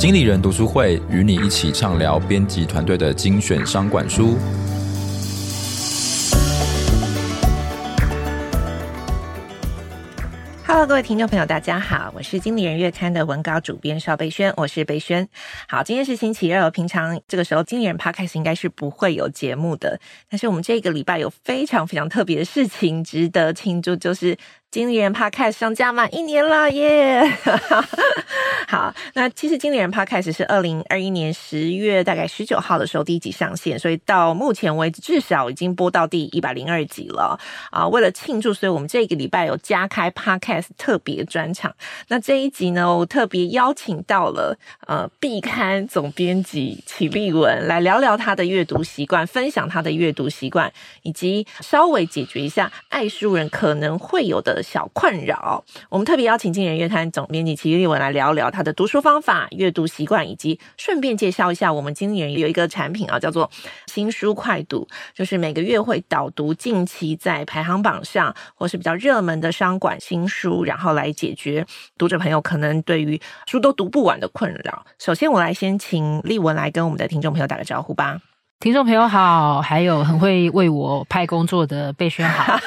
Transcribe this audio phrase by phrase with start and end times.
[0.00, 4.34] 经理人读书会与你一起畅聊编辑团队的精选商管书。
[10.66, 15.28] Hello，各位听众朋友，大家好，我是经理人月刊的文稿主编邵贝萱，我是贝萱。
[15.68, 24.38] 好，今天是星期二，平常这个时候经理人 Podcast 应该是不会有节目的，但是我们这个礼拜有非常非常特别的事情值得庆祝，就是。
[24.70, 27.84] 经理人 Podcast 上架满一年了耶！Yeah!
[28.68, 37.36] 好，那其实经理人 Podcast 是二零二一年十月大概十九号的时候第一集上线，所以到目前为止至少已经播到第一百零二集了
[37.72, 37.88] 啊！
[37.88, 41.74] 为了庆祝，所以我们这个礼拜有加开 Podcast 特别专场。
[42.06, 44.56] 那这一集呢，我特别邀请到了
[44.86, 54.59] 呃毕刊总编辑齐丽文来聊聊他的阅读习惯，分享他的阅读习惯，以及稍微解决一下爱书人可能会有的。
[54.62, 63.50] 小困扰，我们特别邀请经理人月刊总编辑齐立文来聊聊他的读书方法、阅读习惯，以及顺便介绍一下我们经理人有一个产品啊，叫做
[63.86, 71.66] 新书快读，就是每个月会导读近期在排行榜上或是比较热门的商管新书，然后来解决
[71.98, 74.84] 读者朋友可能对于书都读不完的困扰。
[74.98, 78.20] 首先，我来先请丽文来跟我们的听众朋友打个招呼吧。
[78.60, 82.60] 听众朋友好，还有很会为我派工作的贝轩好。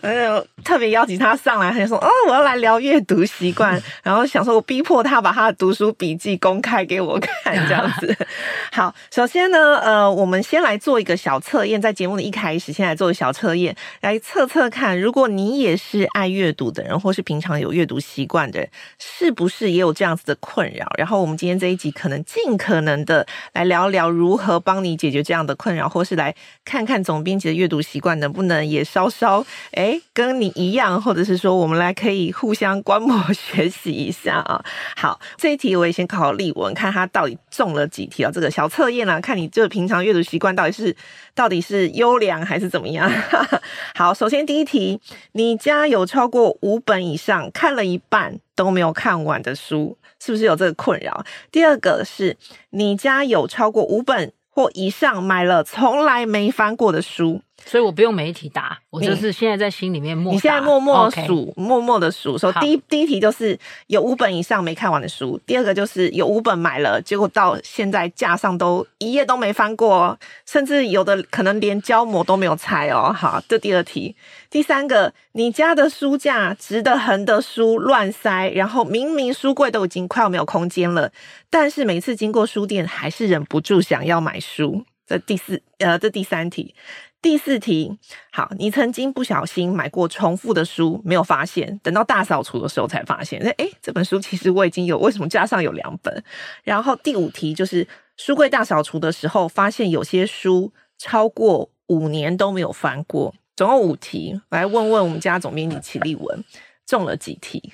[0.00, 3.80] 嗯， 特别邀请他上来，他就说：“哦，我要来聊阅读习惯。
[4.02, 8.16] ”然后想说，我逼迫他把他的读书笔记公开给我看，这样子。
[8.72, 20.90] 好，首先呢，呃，我们先来做一个小测验，在节目的一开始，先来做一个小测验，来测测看，如果你也是爱阅读的人，或是平常有阅读习惯的人，是不是也有这样子的困扰？
[20.96, 34.64] 然后我们今天这一集可能尽可能的来聊聊如何帮你解决这样的困扰，或是来看看总编辑的阅读习惯能不能也稍稍诶跟你一样，或者是说，我们来可以互相观摩 学习一下啊。
[34.96, 38.30] 好，这一题我也先考考丽文，看他到底中了几题啊？
[38.32, 40.96] 这个小测验啊，看你这平常阅读习惯到底是
[41.34, 43.10] 到底是优良还是怎么样？
[43.94, 45.00] 好，首先第一题，
[45.32, 51.24] 你家有超过五本以上看了一半都没有看完的书，是不是有这个困扰？
[51.50, 52.36] 第二个是
[52.70, 57.42] 你家有超过五本或以上买了从来没翻过的书。
[57.64, 60.32] 所以我不用每一题答，我就是现在在心里面默。
[60.32, 62.36] 你现在默默数.默默的数。
[62.36, 73.12] 说第一第一题就是有五本以上没看完的书，第二个就是有五本买了，结果到现在架上都一页都没翻过，甚至有的可能连胶膜都没有拆哦。
[73.12, 74.14] 好，这第二题。
[74.50, 81.10] 第三个，你家的书架直的横的书乱塞，然后明明书柜都已经快要没有空间了，
[81.48, 84.84] 但是每次经过书店还是忍不住想要买书。
[85.06, 86.74] 这第四呃，这第三题。
[87.22, 87.96] 第四题，
[88.32, 96.24] 好，你曾经不小心买过重复的书，没有发现，等到大扫除的时候才发现，诶，这本书其实我已经有，为什么架上有两本？
[96.64, 106.44] 然后第五题就是书柜大扫除的时候，发现有些书超过五年都没有翻过，总共五题，来问问我们家总编辑齐立文
[106.84, 107.72] 中了几题？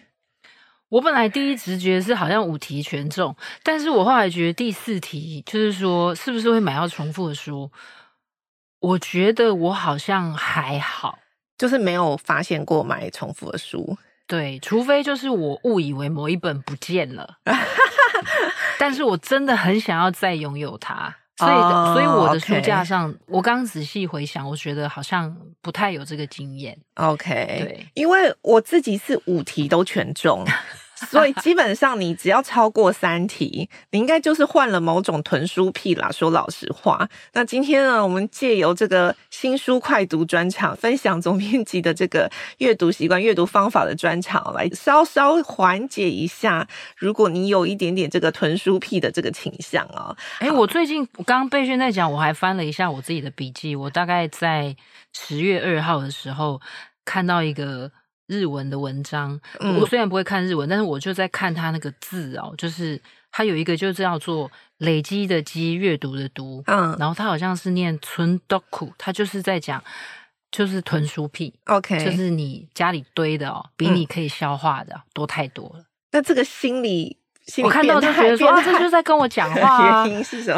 [0.91, 7.71] 我本来第一直觉是好像五题全中，但是我后来觉得第四题就是说，是不是会买到重复的书？
[8.81, 11.19] 我觉得我好像还好，
[11.57, 13.99] 就是没有发现过买重复的书。
[14.27, 17.39] 对，除非就是我误以为某一本不见了，
[18.79, 26.79] 但是我真的很想要再拥有它，所以，oh, 所以我的书架上.我刚仔细回想，我觉得好像不太有这个经验。
[26.95, 30.45] OK，对，因为我自己是五题都全中。
[31.07, 36.11] 所以基本上，你只要超过三题，你应该就是患了某种囤书癖啦。
[36.11, 46.67] 说老实话，那今天呢，我们借由这个新书快读专场，分享总编辑的这个阅读习惯、阅读方法的专场，来稍稍缓解一下，
[46.97, 50.17] 如果你有一点点这个囤书癖的这个倾向啊。
[50.41, 54.75] 哎，我最近我刚刚贝萱在讲，我还翻了一下我自己的笔记，我大概在
[55.13, 56.61] 十月二号的时候
[57.05, 57.91] 看到一个。
[58.29, 59.41] 日文的文章，
[59.81, 63.01] 我虽然不会看日文，嗯、但是我就在看他那个字哦，就是
[63.33, 69.83] 他有一个就是叫做“累积的积”阅读的读，嗯，然后他好像是念存 doku，他就是在讲
[70.53, 75.85] 就是囤书癖，OK，就是你家里堆的哦，比你可以消化的、嗯、多太多了。
[76.13, 77.17] 那这个心理，
[77.47, 80.07] 心理我看到就觉得说啊，这就是在跟我讲 话、啊？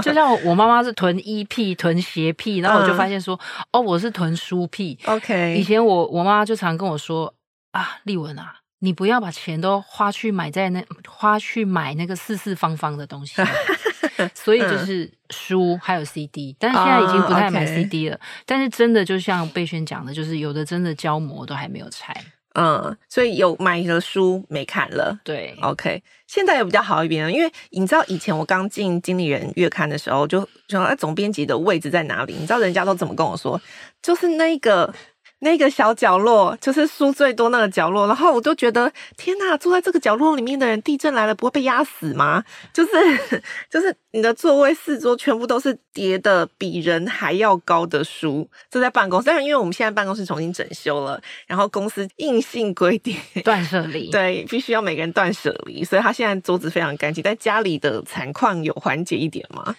[0.02, 5.56] 就像我妈妈是囤衣癖、囤鞋癖，然后我就发现说，嗯、哦，我是囤书癖，OK。
[5.56, 7.32] 以前我我妈妈就常跟我说。
[7.72, 13.40] 啊，丽文啊，你不要把钱都花去买在那花去买那个四四方方的东西，
[14.34, 18.16] 所以就是书还有 CD，但是现在已经不太买 CD 了。
[18.16, 18.24] Oh.
[18.44, 22.14] 但是真的就像贝轩讲的，就是有的真的胶膜都还没有拆。
[22.54, 25.16] 嗯，所以有买了书没看了。
[25.22, 32.34] 对，OK，现在也比较好一点了，因为你知道以前我刚进经理人月刊的时候，就说啊，总编辑的位置在哪里？
[32.34, 33.60] 你知道人家都怎么跟我说？
[34.02, 34.92] 就是那个。
[35.40, 42.44] 那个小角落就是书最多那个角落，然后我就觉得天呐，坐在这个角落里面的人，地震来了不会被压死吗？
[42.72, 42.92] 就是
[43.70, 49.26] 就是你的座位四桌全部都是叠的比人还要高的书，就在办公室。
[49.26, 57.22] 但是，因为我们现在办公室重新整修了，然后公司硬性规定 断舍离，对，必须要每个人断舍离，所以他现在桌子非常干净。
[57.22, 59.74] 但家里的惨况有缓解一点吗？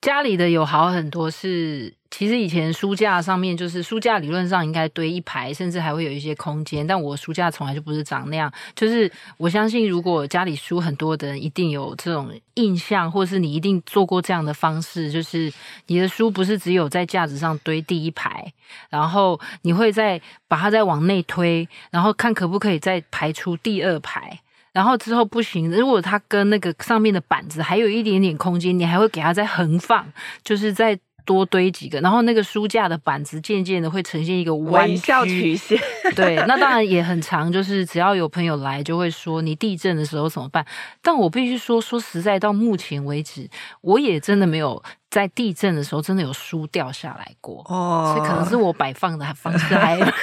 [0.00, 6.86] 家里的有好很多是，其实以前书架上面就是书架理论上应该堆一排，甚至还会有一些空间。
[6.86, 8.50] 但我书架从来就不是长那样。
[8.74, 15.52] 就是我相信，如果家里书很多的人，一定有这种印象，或是你一定做过这样的方式，就是
[15.88, 18.50] 你的书不是只有在架子上堆第一排，
[18.88, 20.18] 然后你会再
[20.48, 24.40] 把它再往内推，然后看可不可以再排出第二排。
[24.72, 30.06] 然后之后不行，如果它跟那个上面的板子还有一点点空间，你还会给它再横放，
[30.42, 32.00] 就是再多堆几个。
[32.00, 35.78] 然后那个书架的板子渐渐的会呈现一个弯曲线。
[36.14, 40.64] 对，那当然也很长，就是只要有朋友来，就会说你地震的时候怎么办？
[41.02, 43.48] 但我必须说，说实在，到目前为止，
[43.80, 44.82] 我也真的没有。
[45.10, 49.74] 在地震的时候，真的有书掉下来过哦，所以可能是我摆放的方式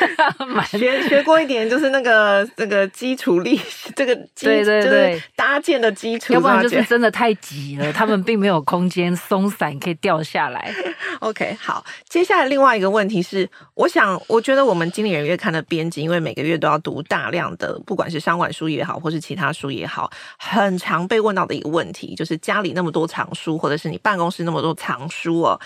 [0.78, 3.60] 学学过一点，就是那个那个基础力，
[3.95, 10.74] 这个基对对对，就是搭建的基础，要不然就是 真的太挤了，他们并没有空间松散可以掉下来。
[11.19, 24.76] OK，好，接下来另外一个问题是，我想我觉得我们经理人月刊的编辑，因为每个月都要读大量的，不管是商管书也好，或是其他书也好，很常被问到的一个问题，就是家里那么多藏书，或者是你办公室那么多。
[24.77, 25.59] 藏书哦，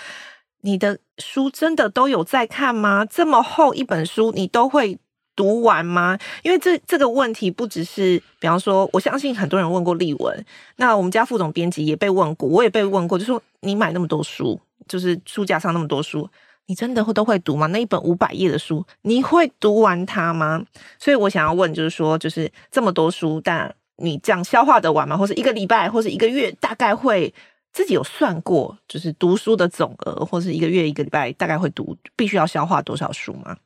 [0.61, 3.05] 你的书真的都有在看吗？
[3.05, 4.97] 这么厚一本书，你都会
[5.35, 6.17] 读完吗？
[6.43, 10.45] 因为这这个问题不只是，比方说，我相信很多人问过丽文，
[10.77, 16.29] 那我们家副总编辑也被问过，我也被问过，就说你买那么多书，就是书架上那么多书，
[16.67, 17.65] 你真的会都会读吗？
[17.67, 20.63] 那一本五百页的书，你会读完它吗？
[20.99, 25.17] 所以我想要问，就是说，就是这么多书，但你这样消化得完吗？
[25.17, 27.33] 或是一个礼拜，或是一个月，大概会？
[27.71, 33.57] 自己有算过，就是读书的总额，或是一个月、一个礼拜大概会读，必须要消化多少书吗？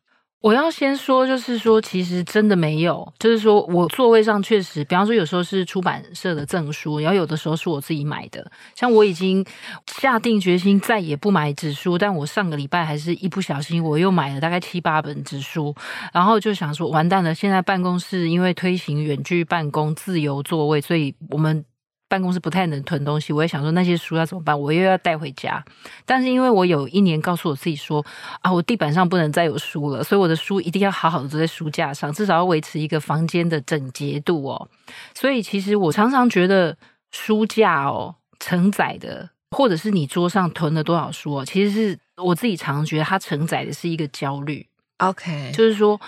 [0.41, 8.45] 我要先说，就是说，其实真的没有，就是说我座位上确实，比方说有时候是出版社的赠书，然后有的时候是我自己买的。
[8.75, 9.43] 像我已经
[9.87, 15.73] 下定决心再也不买纸书，但我上个礼拜还是一不小心我又买了大概七八本纸书，
[16.13, 21.65] 然后就想说完蛋了，现在办公室因为推行远距办公、自由座位，所以我们。
[22.15, 24.57] 办公室不太能囤东西，我也想说那些书要怎么办？
[24.57, 25.61] 我又要带回家。
[26.05, 28.03] 但是因为我有一年告诉我自己说
[28.39, 34.69] 啊，我地板上不能再有书了，所以我的书一定要好好的坐在书架上，至少要维持一个房间的整洁度哦。
[35.13, 36.77] 所以其实我常常觉得
[37.11, 44.65] 书架哦承载的，或者是你桌上囤了多少书哦，其实是我自己常常觉得它承载的是一个焦虑。
[44.99, 45.99] OK，就是说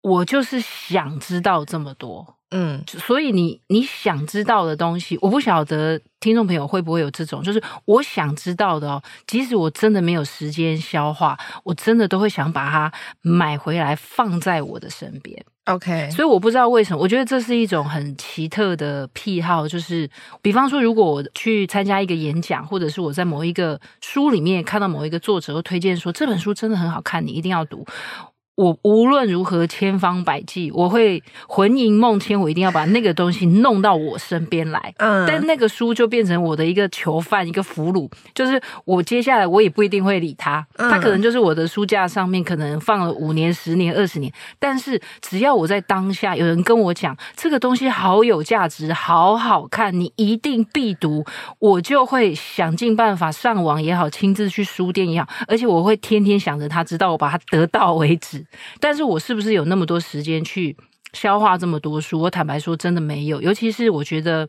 [0.00, 2.37] 我就是想知道这么多。
[2.50, 12.90] 嗯，所以你你想知道的东西，我不晓得听众朋友会不会有这种，就是我想知道的哦，即使我真的没有时间消化，我真的都会想把它
[13.20, 15.44] 买回来放在我的身边。
[15.66, 20.08] OK，所以我不知道为什么，我觉得这是一种很奇特的癖好，就是
[20.40, 27.84] 比方说，如果我去参加一个演讲，或者是我在某一个书里面看到某一个作者推荐说这本书真的很好看，你一定要读。
[28.58, 34.92] 我无论如何千方百计，我会魂萦梦牵，我一定要把那个东西弄到我身边来。
[34.96, 38.10] 嗯，但那个书就变成我的一个囚犯，一个俘虏。
[38.34, 44.32] 就是我接下来我也不一定会理他，他可能就是我的书架上面可能放了五年、十年、二十年。
[44.58, 51.24] 但是只要我在当下有人跟我讲这个东西好有价值、好好看，你一定必读，
[51.60, 58.44] 我就会想尽办法上网也好，亲自去书店也好，而且我会天天想着他，直到我把它得到为止。
[58.80, 60.76] 但是我是不是有那么多时间去
[61.12, 62.20] 消化这么多书？
[62.20, 63.40] 我坦白说，真的没有。
[63.40, 64.48] 尤其是我觉得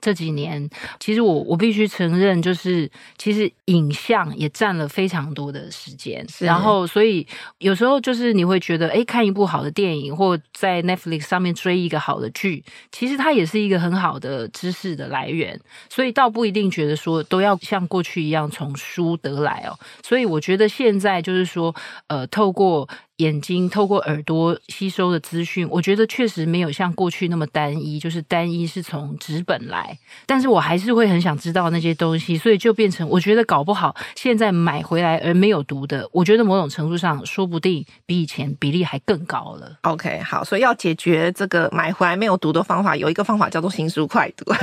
[0.00, 0.68] 这几年，
[1.00, 6.24] 其实我我必须承认，就是其实影像也占了非常多的时间。
[6.38, 7.26] 然后，所以
[7.58, 15.58] 有时候就是你会觉得，哎，看一部好的电影，或在 Netflix 上面追一个好的剧，其实它也是一个很好的知识的来源。
[15.90, 19.76] 所以倒不一定觉得说都要像过去一样从书得来哦。
[20.04, 21.74] 所以我觉得现在就是说，
[22.06, 29.96] 呃，透过眼睛透过耳朵吸收的资讯，我觉得确实没有像过去那么单一，就是单一是从纸本来。
[30.26, 39.78] 但是我还是会很想知道那些东西，所以就变成我觉得搞不好现在买回来而没有读的，我觉得某种程度上说不定比以前比例还更高了。
[39.82, 44.44] OK，好，所以要解决这个买回来没有读的方法，有一个方法叫做新书快读。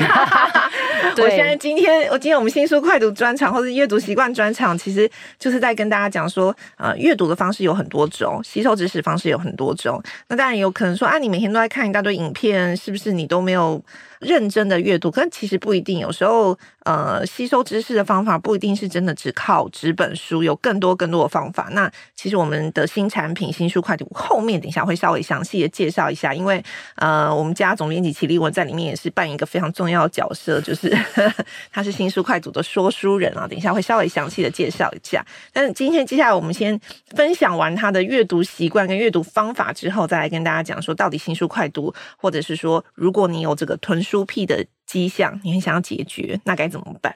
[1.15, 10.01] 对 我现在今天，我今天我们新书快读专场或者阅读习惯专场，其实就是在跟大家讲说，呃，阅读的方式有很多种，吸收知识方式有很多种。
[10.27, 13.81] 那当然有可能说，啊，你每天都在看一大堆影片，是不是你都没有？
[14.25, 15.99] 认真的阅读，可是其实不一定。
[15.99, 21.69] 有时候，呃，吸收知识的方法不一定是真的只靠纸本书，有更多更多的方法。
[21.71, 26.63] 那其实我们的新产品新书快读后面等一下会稍微详细的介绍一下，因为
[26.95, 33.47] 呃，我们家总编辑齐立文在里面也是扮演一个非常重要的角色，就是呵 呵他是新书快读的说书人啊。
[33.47, 35.25] 等一下会稍微详细的介绍一下。
[35.53, 36.79] 但是今天接下来我们先
[37.15, 47.13] 分享完他的阅读习惯跟阅读方法之后，再来跟大家讲说到底新书快读，或者是说如果你有这个吞书癖的迹象，你很想要解决，那该怎么办？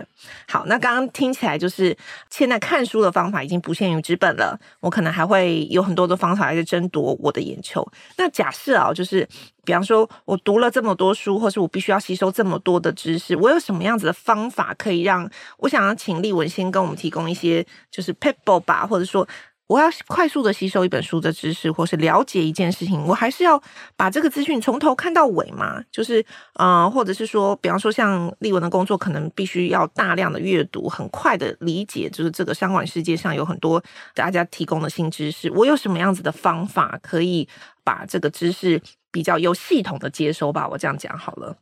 [0.48, 1.96] 好，那刚刚听起来就是
[2.29, 7.88] 现在看书的方法已经不限于纸本了，我可能还会有很多的方法来争夺我的眼球。
[8.18, 9.25] 那假设啊，就是
[9.63, 15.29] 比方说我读了这么多书，或是我必须要吸收这么多的知识，我有什么样子的方法可以让
[15.60, 19.27] 我想要请立文先跟我们提供一些就是 people 吧，或者说。
[19.70, 23.62] 我要快速的吸收一本书的知识，或是了解一件事情，我还是要
[23.96, 25.80] 把这个资讯从头看到尾嘛？
[25.92, 33.80] 就是，呃，或者是说，比方说像立文的工作，可能必须要大量的阅读，很快的理解，就是这个商管世界上有很多
[34.16, 35.52] 大家提供的新知识。
[35.52, 37.48] 我有什么样子的方法可以
[37.84, 40.68] 把这个知识比较有系统的接收吧？
[40.68, 41.56] 我这样讲好了。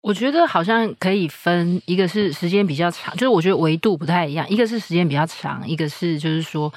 [0.00, 6.72] 我觉得好像可以分，一个是时间比较长，就是我觉得维度不太一样，一个是时间比较长，一个是就是说。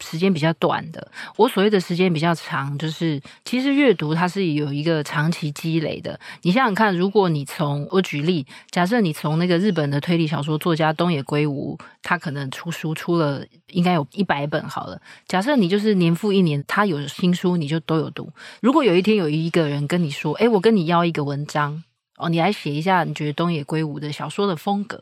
[0.00, 6.18] 时间比较短的，我所谓的时间比较长，就是其实阅读它是有一个长期积累的。
[6.42, 15.00] 你想想看，如果你从我举例，假设你从那个日本的推理小说作家东野圭吾，他可能出书出了应该有一百本好了。
[15.28, 18.30] 假设你就是年复一年，他有新书你就都有读。
[18.60, 21.82] 如果有一天有一个人跟你说：“诶，我跟你要一个文章
[22.16, 25.00] 哦，你来写一下，你觉得东野圭吾的小说的风格。”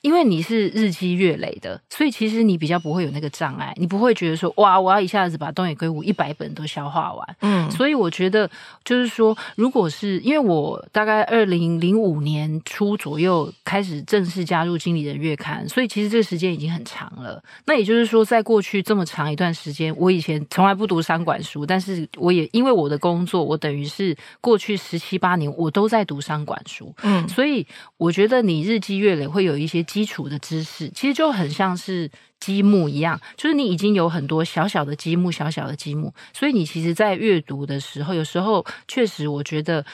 [0.00, 7.36] 因为你是日积月累的，所以其实你比较不会有那个障碍，你不会觉得说哇，我要一下子把东野圭吾一百本都消化完。
[7.40, 8.50] 嗯，所以我觉得
[8.84, 17.42] 就是说，如果是因为我大概二零零五年初左右开始正式加入《经理人月刊》，所以其实这个时间已经很长了。
[17.64, 26.94] 那也就是说，在过去这么长一段时间，我以前从来不读商管书，但是我也因为我的工作，我等于是过去十七八年我都在读商管书。
[27.02, 29.61] 嗯，所以我觉得你日积月累会有。
[29.62, 39.84] 一些基础的知识，其实就很像是积木一样，就是你已经有很多小小的积木，小小的积木，所以你其实，在阅读的时候，有时候确实，我觉得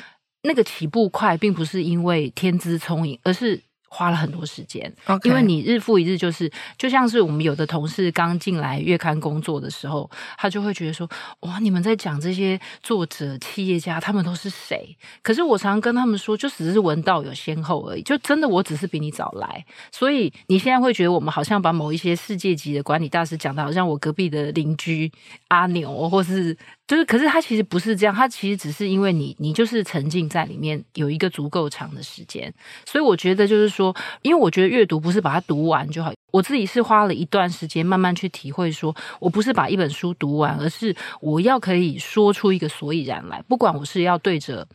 [0.43, 3.63] 那个起步快，并不是因为天资聪颖，而是。
[3.89, 5.29] 花了很多时间，Okay.
[5.29, 11.09] 因为你日复一日，就是就像是我们有的同事刚进来月刊工作的时候，他就会觉得说
[11.41, 19.65] ：“哇，你们在讲这些作者、企业家，他们都是谁？”可是我常常跟他们说，就只是文道有先后而已，就真的我只是比你早来。
[19.91, 25.11] 所以你现在会觉得我们好像把某一些世界级的管理大师讲的，好像我隔壁的邻居
[25.49, 26.57] 阿牛，或是。
[26.89, 32.53] 就是，可是它其实不是这样，它其实只是因为你，你就是沉浸在里面有一个足够长的时间，
[32.87, 44.67] 所以我觉得就是说，因为我觉得阅读不是把它读完就好，我自己是花了一段时间慢慢去体会，说我不是把一本书读完，而是我要可以说出一个所以然来，不管我是要对着。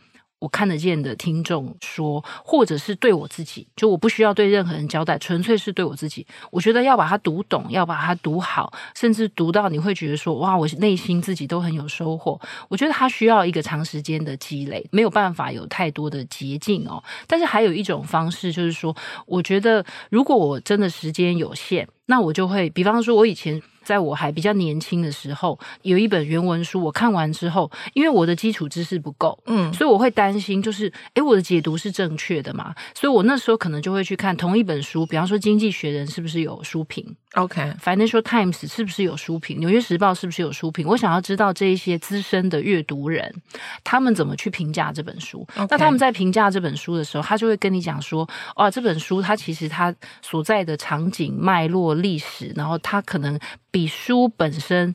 [0.44, 6.26] 我看得见的听众说，或者是对我自己，就我不需要对任何人交代，纯粹是对我自己。
[6.50, 12.38] 我觉得要把它读懂，要把它读好，甚至读到你会觉得说，哇，我内心自己都很有收获。
[12.68, 17.02] 我觉得它需要一个长时间的积累，没有办法有太多的捷径哦。
[17.26, 23.62] 但是还有一种方式，就是说，我觉得如果我真的时间有限，那我就会，比方说，我以前。
[23.84, 32.74] 在我还比较年轻的时候，有一本原文书，我看完之后，因为我的基础知识不够，嗯，所以我会担心，就是，诶，我的解读是正确的嘛？
[32.94, 39.56] 所以我那时候可能就会去看同一本书，比方说《经济学人》是不是有书评？OK，Financial Times 是不是有书评？
[39.60, 40.86] 《纽约时报》是不是有书评？
[40.86, 43.34] 我想要知道这一些资深的阅读人，
[43.82, 53.38] 他们怎么去评价这本书.那他们在评价这本书的时候，他就会跟你讲说，哇，这本书它其实它所在的场景、脉络、历史，然后它可能。
[53.74, 54.94] 比书本身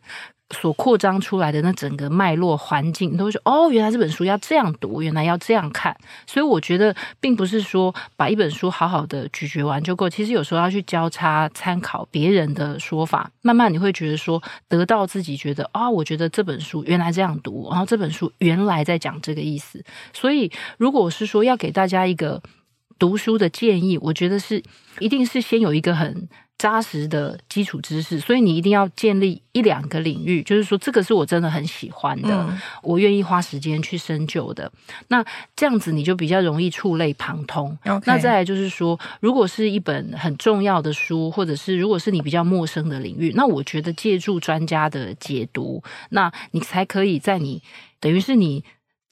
[0.52, 5.96] 所扩张出来的那整个脉络环境，都会说哦，原来这本书要这样读，原来要这样看。
[6.26, 19.84] 所以我觉得，并不是说把一本书好好的咀嚼完就够，其实有时候要去交叉参考别人的说法，慢慢你会觉得说，得到自己觉得啊、我觉得这本书原来这样读，然后这本书原来在讲这个意思。
[20.14, 22.42] 所以，如果是说要给大家一个
[22.98, 24.64] 读书的建议，我觉得是
[25.00, 26.28] 一定是先有一个很。
[26.60, 34.70] 扎实的基础知识，所以你一定要建立一两个领域，就是说这个是我真的很喜欢的，嗯、我愿意花时间去深究的。
[35.08, 35.24] 那
[35.56, 37.76] 这样子你就比较容易触类旁通。
[38.06, 47.64] 那再来就是说，如果是一本很重要的书，或者是如果是你比较陌生的领域，那我觉得借助专家的解读，那你才可以在你
[48.02, 48.64] 等于是你。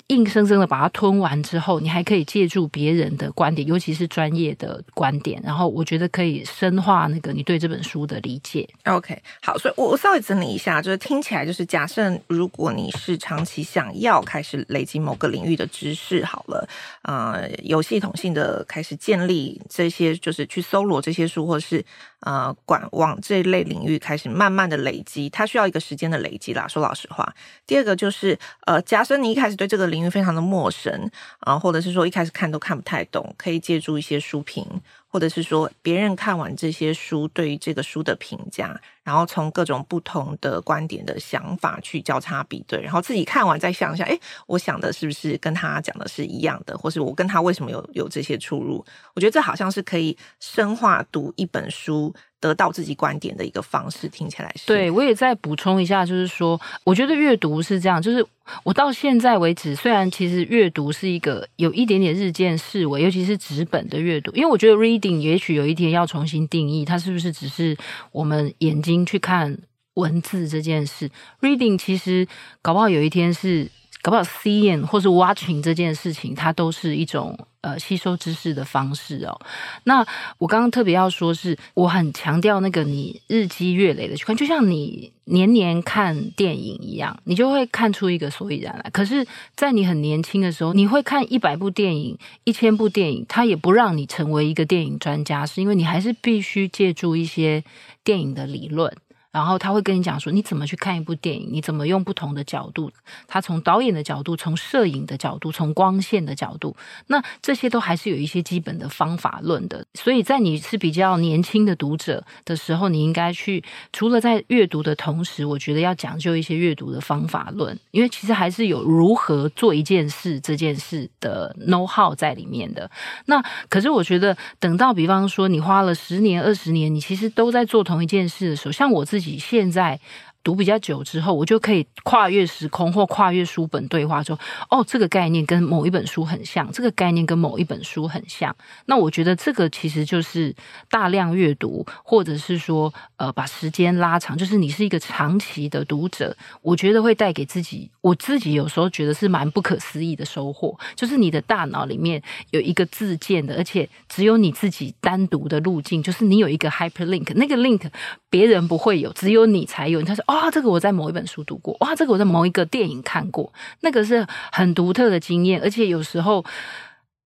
[0.07, 8.65] 硬生生的把它吞完之后，你还可以借助别人的观点，尤其是专业的观点，然后我觉得可以深化那个你对这本书的理解。
[8.85, 16.65] OK，好，所以我我稍微整理一下，就是听起来就是假设如果你是长期想要开始累积某个领域的知识，好了，
[17.01, 21.83] 呃，有系统性的开始建立这些，就是去搜罗这些书，或是
[22.21, 26.67] 呃，管往这一类领域开始慢慢的累积，它需要一个时间的累积啦。
[26.67, 27.31] 说老实话，
[27.65, 31.09] 第二个就是呃，假设你一开始对这个领域非常的陌生
[31.41, 34.65] 啊，或者是说一开始看都看不太懂，可以借助一些书评，
[35.07, 48.85] 或者是说别人看完这些书对于这个书的评价，然后从各种不同的观点的想法去交叉比对，然后自己看完再想一下，诶，我想的是不是跟他讲的是一样的，或是我跟他为什么有有这些出入？
[49.15, 52.13] 我觉得这好像是可以深化读一本书。
[52.39, 54.67] 得到自己观点的一个方式，听起来是。
[54.67, 58.25] 对，我也再补充一下，就是说，我觉得阅读是这样，就是
[58.63, 67.75] 我到现在为止，虽然其实阅读是一个有一点点日渐式微，尤其是纸本的阅读，因为我觉得 reading 也许有一天要重新定义，它是不是只是
[68.11, 69.57] 我们眼睛去看
[69.95, 71.09] 文字这件事
[71.41, 72.27] ？reading 其实
[72.61, 73.69] 搞不好有一天是。
[74.03, 79.37] 搞不好 seeing 或是 watching 这件事情，它都是一种呃吸收知识的方式哦。
[79.83, 80.05] 那
[80.37, 88.89] 我刚刚特别要说是，我很强调那个你日积月累的去看，就像你年年看电影一样，你就会看出一个所以然来。
[88.91, 97.63] 可是，在你很年轻的时候，你会看一百部电影、一千部电影，它也不让你成为一个电影专家，是因为你还是必须借助一些
[98.03, 98.95] 电影的理论。
[99.37, 102.91] 然后他会跟你讲说，你怎么去看一部电影，你怎么用不同的角度，
[103.27, 106.75] 他从导演的角度，从摄影的角度，从光线的角度，
[107.05, 109.85] 那这些都还是有一些基本的方法论的。
[109.93, 122.89] 所以在你是比较年轻的读者的时候，你应该去除了在阅读的同时，我觉得要讲究一些阅读的方法论，因为其实还是有如何做一件事这件事的 know how 在里面的。
[123.27, 129.26] 那可是我觉得，等到比方说你花了十年、二十年，你其实都在做同一件事的时候，像我自己。
[129.35, 129.99] 现在
[130.43, 138.55] 读比较久之后，我就可以跨越时空或跨越书本对话说，哦，这个概念跟某一本书很像，这个概念跟某一本书很像。
[138.85, 140.55] 那我觉得这个其实就是
[140.89, 157.89] 大量阅读，或者是说，呃，把时间拉长，就是你是一个长期的读者，我觉得会带给自己，我自己有时候觉得是蛮不可思议的收获，就是你的大脑里面有一个自建的，而且只有你自己单独的路径，就是你有一个 hyperlink，那个 link
[158.29, 160.01] 别人不会有，只有你才有。
[160.01, 160.49] 他说，哦。
[160.49, 166.43] 这个我在某一本书读过，哇，这个我在某一个电影看过，那个是很独特的经验，而且有时候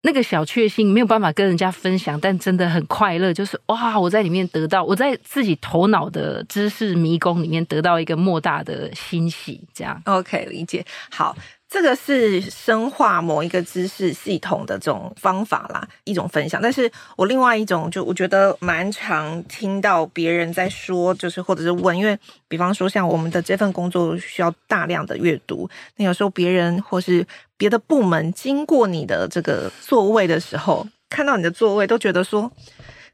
[0.02, 10.00] 那个小确幸没有办法跟人家分享，但真的很快乐，就是哇，我在里面得到，我在自己头脑的知识迷宫里面得到一个莫大的欣喜，这样。
[10.06, 11.36] OK，理解，好。
[11.70, 16.60] 这个是深化某一个知识系统的这种方法啦，一种分享。
[16.60, 27.24] 但是我另外一种，就我觉得蛮常听到别人在说，就是或者是问，因为比方说像我们的这份工作需要大量的阅读，那有时候别人或是
[27.56, 32.50] 别的部门经过你的这个座位的时候，看到你的座位，都觉得说，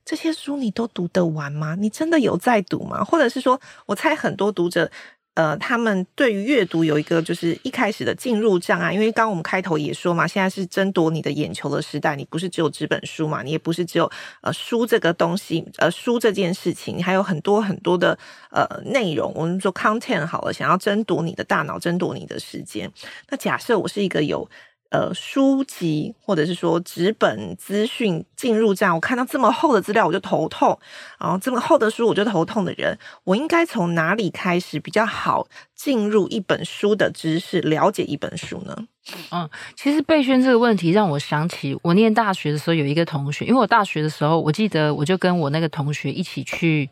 [0.02, 1.76] 这些书你都读得完吗？
[1.78, 3.04] 你真的有在读吗？
[3.04, 4.90] 或者是说，我猜很多读者。
[5.36, 18.18] 呃，他们对于阅读有一个就是一开始的进入障碍，因为刚刚我们开头也说嘛，现在是争夺你的眼球的时代，你不是只有纸本书嘛，你也不是只有呃书这个东西，呃书这件事情，还有很多很多的
[18.50, 22.90] 呃内容，我们说 content 好了，想要争夺你的大脑，争夺你的时间。
[23.28, 24.48] 那假设我是一个有。
[24.90, 30.78] 呃，书籍或者是说纸本资讯进入这样，我看到这么厚的资料我就头痛，
[31.18, 38.86] 然后这么厚的书我就头痛的人，我应该从哪里开始比较好进入一本书的知识，了解一本书呢？
[39.32, 46.88] 嗯，其实贝萱这个问题让我想起我念大学的时候有一个同学，因为我大学的时候我记得我就跟我那个同学一起去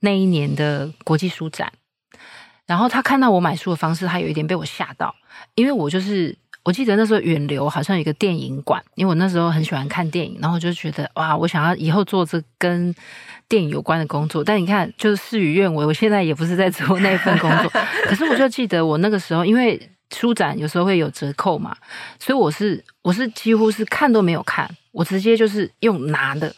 [0.00, 1.72] 那一年的国际书展。
[2.66, 5.14] 然后他看到我买书的方式，他有一点被我吓到，
[5.54, 6.36] 因为我就是。
[6.62, 12.94] 我记得那时候远流好像有一个电影馆，因为我那时候很喜欢看电影，然后就觉得哇，我想要以后做这跟
[13.48, 14.44] 电影有关的工作。
[14.44, 17.70] 但你看，就是事与愿违，我现在也不是在做那份工作。
[18.06, 19.80] 可是我就记得我那个时候，因为
[20.14, 21.74] 书展有时候会有折扣嘛，
[22.18, 26.54] 所以我是我是几乎是看都没有看，我直接就是用拿的。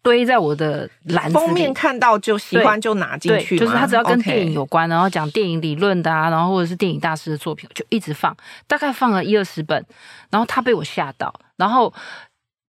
[0.00, 4.20] 堆在我的篮封面看到就喜欢就拿进去，就是他只要跟？
[4.22, 9.84] 电影有关，然后讲电影理论的啊，然后或者是电影大师的作品，就一直放，大概放了一二十本，
[10.30, 11.92] 然后他被我吓到，然后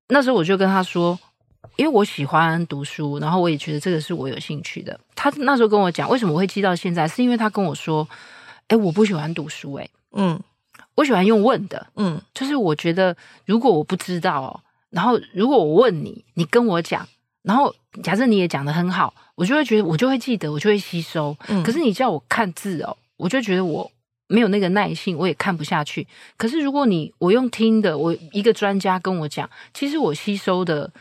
[0.09, 1.17] 那时候我就跟他说，
[1.75, 4.99] 因为我喜欢读书，然后我也觉得这个是我有兴趣的。
[5.15, 8.07] 他那时候跟我讲，为什么我会记到现在，是因为他跟我说，
[8.67, 10.39] 哎，我不喜欢读书，哎，嗯，
[10.95, 14.59] 我喜欢用问的，嗯，就是我觉得如果我不知道哦。
[14.93, 17.07] 然后，如果我问你，你跟我讲，
[17.41, 21.35] 然后假设你也讲的很好，我就会觉得我就会记得，我就会吸收。
[21.47, 21.63] 嗯。
[21.63, 23.91] 可是你叫我看字哦，我就觉得我
[24.27, 26.07] 没有那个耐性，我也看不下去。
[26.37, 30.91] 可是如果你我用听的，我一个专家跟我讲，其实我吸收的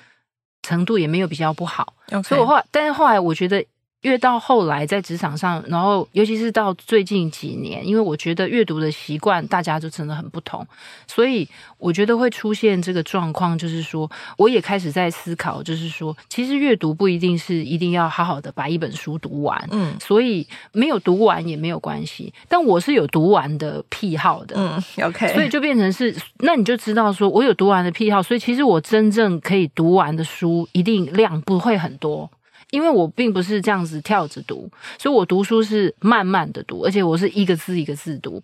[0.62, 1.94] 程度也没有比较不好。
[2.24, 3.64] 所以我后来，但是后来我觉得。
[4.02, 10.66] 越到后来在职场上，然后尤其是到最近几年，因为我觉得阅读的习惯大家就真的很不同，
[11.06, 32.28] 所以我觉得会出现这个状况，就是说我也开始在思考，就是说其实阅读不一定是一定要好好的把一本书读完，嗯，所以没有读完也没有关系，但我是有读完的癖好的，嗯，OK，所以就变成是，那你就知道说我有读完的癖好，所以其实我真正可以读完的书一定量不会很多。
[32.72, 38.42] 因为我并不是这样子跳着读，所以我读书是慢慢的读，而且我是一个字一个字读，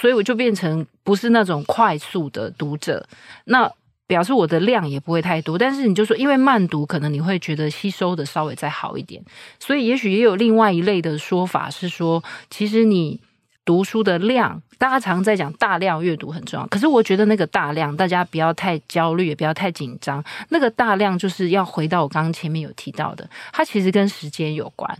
[0.00, 3.06] 所以我就变成不是那种快速的读者。
[3.46, 3.70] 那
[4.06, 9.22] 表示我的量也不会太多，但是你就说，因为慢读，可能你会觉得吸收的稍微再好一点。
[9.58, 13.20] 所以也许也有另外一类的说法是说，其实你。
[13.64, 20.22] 读书的量，大家常在讲大量阅读很重要，可是我觉得那个大量，大家不要太焦虑，也不要太紧张。
[20.50, 24.96] 那个大量就是要回到我刚刚前面有提到的，它其实跟时间有关。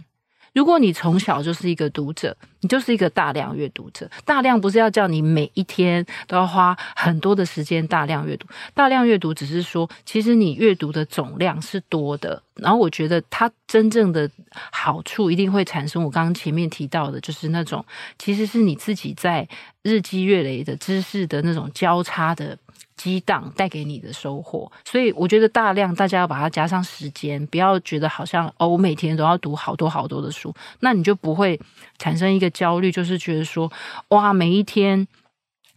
[0.54, 4.08] 如果你从小就是一个读者，你就是一个大量阅读者。
[4.24, 12.40] 大量不是要叫你每一天都要花很多的时间大量阅读，大量阅读只是说，其实你阅读的总量是多的。
[12.54, 14.30] 然后我觉得它真正的
[14.70, 17.84] 好处一定会产生，我刚刚前面提到的，就是那种
[18.16, 19.46] 其实是你自己在
[19.82, 22.56] 日积月累的知识的那种交叉的。
[22.96, 31.60] 激荡带给你的收获，所以我觉得大量大家要把它加上时间，不要觉得好像哦，我每天都要读好多好多的书，那你就不会
[31.98, 33.70] 产生一个焦虑，就是觉得说
[34.08, 35.06] 哇，每一天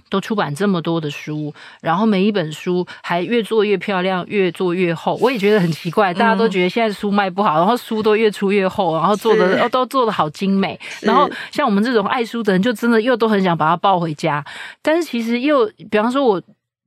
[0.09, 5.15] 都出版这么多的书，然后每一本书还越做越漂亮，越做越厚。
[5.19, 14.45] 我也觉得很奇怪，大家都觉得现在书卖不好，然后书都越出越厚，然后做的都做的好精美，然后像我们这种爱书的人，就真的又都很想把它抱回家，
[14.83, 16.39] 但是其实又比方说我。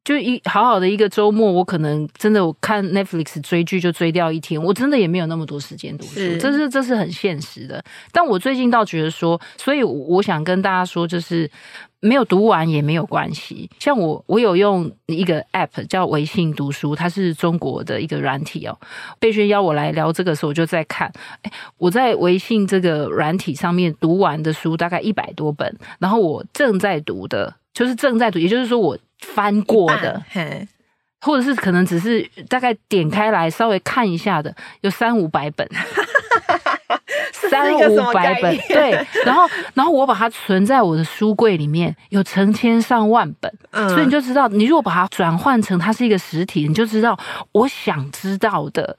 [0.03, 7.85] 就一好好的一个周末，我可能真的我看 Netflix 追剧就追掉一天，我真的也没有那么多时间读书，是这是这是很现实的。
[8.11, 11.49] 但我最近倒觉得说，所以我想跟大家说，就是
[12.01, 13.69] 没有读完也没有关系。
[13.79, 18.77] 像我，我有用一个 App 叫微信读书，它是中国的一个软体哦。
[19.19, 28.97] 贝轩邀我来聊这个时候，我就在看，哎，我在微信这个软体上面读完的书大概一百多本，然后我正在读的，就是正在读，也就是说我。
[29.21, 30.23] 翻过的，
[31.21, 35.69] 或者是可能只是大概点开来稍微看一下的，有三五百本，
[37.33, 38.93] 三五百本，对。
[39.27, 47.19] 然后，然后我把它存在我的书柜里面，有成千上万本，嗯，所以你就知道，你如果把它转换成它是一个实体，你就知道
[47.53, 48.97] 我想知道的，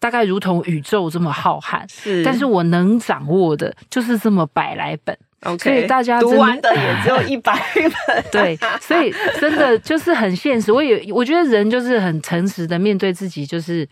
[0.00, 5.16] 大概如同宇宙这么浩瀚，是，但是我能掌握的就是这么百来本。
[5.42, 7.58] Okay, 所以大家读完的也只有一百
[8.06, 10.70] 本，对，所以真的就是很现实。
[10.70, 13.88] 我也我觉得人就是很诚实的面对自己，就是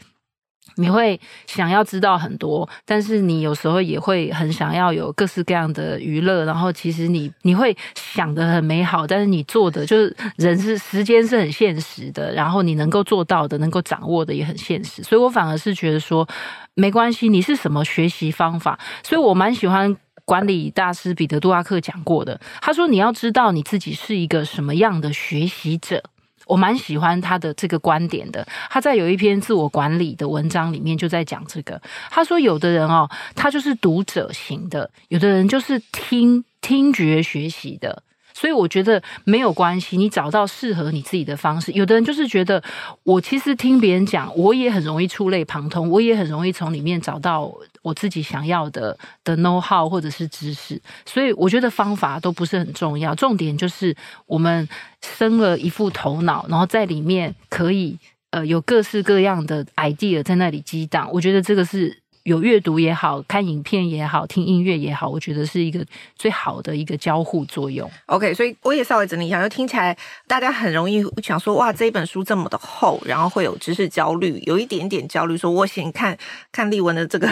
[0.76, 6.44] 你会想要知道很多，但是你有时候也会很想要有各式各样的娱乐。
[6.44, 15.02] 然后其实你你会想的很美好，但是你做的就是人是时间是很现实的，然后你能够做到的、能够掌握的也很现实。
[15.02, 16.28] 所以我反而是觉得说
[16.74, 18.78] 没关系，你是什么学习方法？
[19.02, 19.96] 所以我蛮喜欢。
[20.28, 26.02] 管理大师彼得·杜拉克讲过的，他说：“你要知道你自己是一个什么样的学习者。”
[26.44, 28.46] 我蛮喜欢他的这个观点的。
[28.68, 31.80] 他在有一篇自我管理的文章里面就在讲这个。
[32.10, 38.02] 他说：“有的人哦，他就是读者型的；有的人就是听听觉学习的。”
[38.38, 41.72] 所以我觉得没有关系，你找到适合你自己的方式。
[41.72, 42.62] 有的人就是觉得，
[43.02, 50.80] 我其实听别人讲，我也很容易触类旁通，我也很容易从里面找到我自己想要的的 know how 或者是知识。
[51.04, 53.92] 所以我觉得方法都不是很重要，重点就是
[54.26, 54.68] 我们
[55.02, 57.98] 生了一副头脑，然后在里面可以
[58.30, 61.10] 呃有各式各样的 idea 在那里激荡。
[61.12, 61.98] 我觉得这个是。
[62.28, 65.82] 有阅读也好，看影片也好，听音乐也好，我觉得是一个
[66.14, 67.90] 最好的一个交互作用。
[68.04, 76.14] OK，所以我也稍微整理一下，就听起来大家很容易想说，哇，这一本书这么的厚，然后会有知识焦虑，有一点点焦虑，说我先看
[76.52, 77.26] 看丽文的这个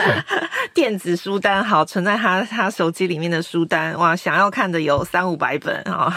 [0.74, 6.12] 电子书单，好，存在他他手机里面的书单，哇，想要看的有三五百本啊，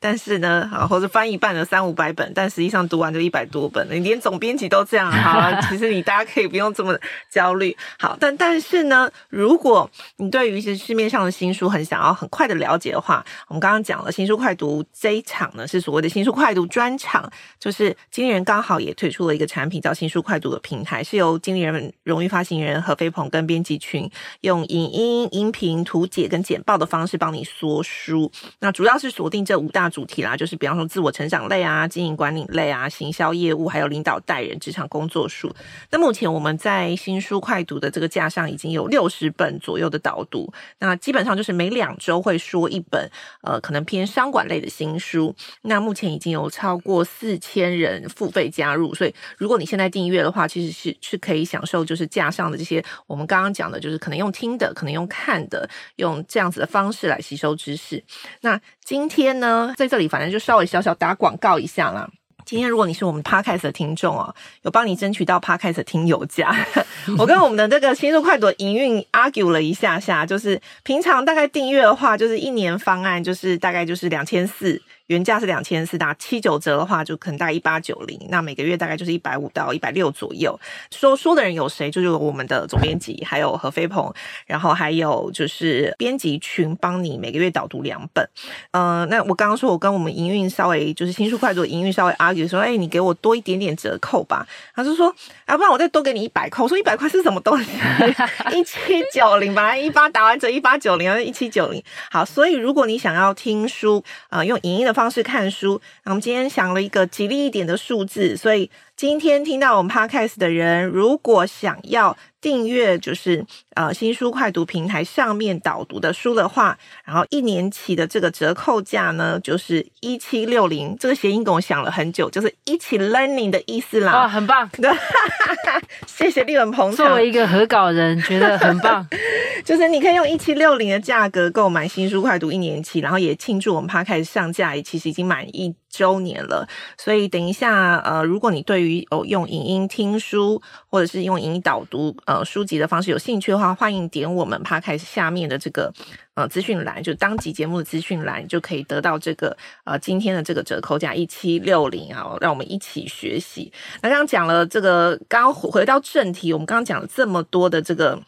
[0.00, 6.98] 但是呢，啊，或者翻一半的三五百本，但实际上读完就一百多本，你连总编辑都这样，好， 其实你大家可以不用这么
[7.30, 7.59] 焦虑。
[7.98, 24.08] 好，但但是呢，如果你对于一些市面上的新书很想要很快的了解的话，我们刚刚讲了新书快读这一场呢，是所谓的新书快读专场，就是经理人刚好也推出了一个产品叫新书快读的平台，是由经理人荣誉发行人何飞鹏跟编辑群
[24.42, 28.30] 用影音、音频、图解跟简报的方式帮你说书。
[28.60, 35.50] 那主要是锁定这五大主题啦，就是比方说自我成长类啊、经营管理类啊、行销业务，还有领导带人、职场工作书。
[35.90, 43.10] 那目前我们在新书快快读的这个架上已经有六十本左右的导读，那基本上就是每两周会说一本，
[43.42, 45.34] 呃，可能偏商管类的新书。
[45.62, 58.00] 那目前已经有超过四千人付费加入，所以如果你现在订阅的话，其实是是可以享受就是架上的这些我们刚刚讲的，就是可能用听的，可能用看的，用这样子的方式来吸收知识。
[58.42, 62.08] 那今天呢，在这里反正就稍微小小打广告一下啦。
[62.44, 66.54] 今天如果你是我们 Podcast 的听众哦，有帮你争取到 Podcast 听友价。
[67.18, 74.80] 我跟我们的这个新速快朵营运 argue 了一下下，就是平常大概订阅的话，就是一年方案就是大概就是两千四。
[75.10, 78.16] 原价是两千四，打七九折的话，就可能大概一八九零。
[78.28, 80.56] 那每个月大概就是一百五到一百六左右。
[80.92, 81.90] 说说的人有谁？
[81.90, 84.14] 就是我们的总编辑，还有何飞鹏，
[84.46, 88.24] 然后还有就是编辑群帮你每个月导读两本。
[88.70, 94.46] 嗯、那我刚刚说我跟我们营运稍微就是新书快读营运稍微 argue 说，哎、你给我多一点点折扣吧。
[94.76, 95.12] 他就说，
[95.48, 96.62] 要、啊、不然我再多给你一百块。
[96.62, 97.70] 我说一百块是什么东西？
[98.54, 98.78] 一七
[99.12, 101.82] 九零，本来一八打完折一八九零，然后一七九零。
[102.12, 113.42] 好，所以如果你想要听书，呃，用影音的方方式看书，那我们今天想了一个吉利一点的数字，所以今天听到我们 Podcast 的人，如果想要订阅，就是
[113.74, 120.94] 呃新书快读平台上面导读的书的话，然后一年期的这个折扣价呢，就是一七六零。
[121.00, 124.12] 这个谐音梗我想了很久，就是一起 learning 的意思啦。
[124.12, 124.68] 哇，很棒！
[126.06, 127.06] 谢谢丽文捧场。
[127.06, 129.08] 作为一个合稿人，觉得很棒。
[129.64, 136.66] 就是你可以用一七六零的价格购买新书快读一年期，然后也庆祝我们 Podcast 上架也其实已经满一周年了。
[136.96, 145.92] 所以等一下，呃，如果你对于哦用影音听书或者是用影音导读呃书籍的方式有兴趣的话，欢迎点我们 p 开下面的这个
[146.34, 153.72] 呃资讯栏，就当集节目的资讯栏，就可以得到这个呃今天的这个折扣价一七六零啊，让我们一起学习。
[154.02, 158.22] 那刚刚讲了这个，刚回到正题，我们刚刚讲了这么多的这个。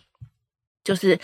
[0.85, 1.17] 就是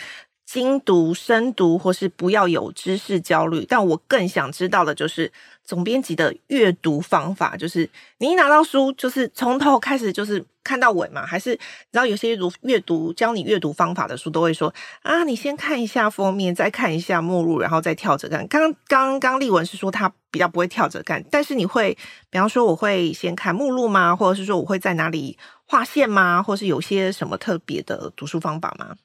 [0.47, 3.67] 精读、深读，或是不要有知识焦虑。
[3.69, 5.33] 但我更想知道的就是
[5.69, 7.55] 总编辑的阅读方法。
[7.55, 11.27] 就是你一拿到书，就是从头开始，就是看到尾嘛？
[11.27, 11.59] 还是你
[11.93, 18.49] 知道有些读、阅读教你阅读方法的书，都会说啊，你先看一下封面，再看一下目录，然后再跳着看。
[18.49, 21.97] 刚刚刚丽文是说他比较不会跳着看，但是你会，
[22.31, 24.17] 比方说我会先看目录吗？
[24.17, 26.43] 或者是说我会在哪里划线吗？
[26.43, 28.97] 或是有些什么特别的读书方法吗？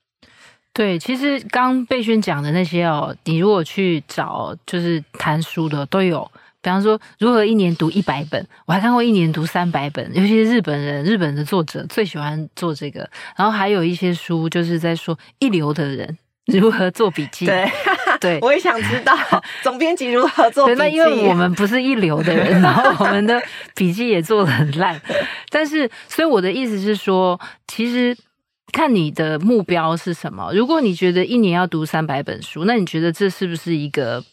[0.76, 6.32] 对，其实刚贝轩讲的那些哦，你如果去找就是谈书的都有，
[6.63, 13.08] 比方说如何一年读一百本，我还看过一年读三百本，尤其是日本人，日本的作者最喜欢做这个。
[13.38, 17.45] 然后还有一些书就是在说一流的人 如何做笔记。
[17.45, 17.69] 对，
[18.19, 19.13] 对， 我也想知道
[19.62, 20.80] 总编辑如何做笔记。
[20.80, 23.39] 那因为我们不是一流的人，然后我们的
[23.76, 24.99] 笔记也做的很烂。
[25.49, 28.17] 但是，所以我的意思是说，其实。
[28.71, 30.52] 看你的目标是什么？
[30.52, 34.23] 如果你觉得一年要读三百本书，那你觉得这是不是一个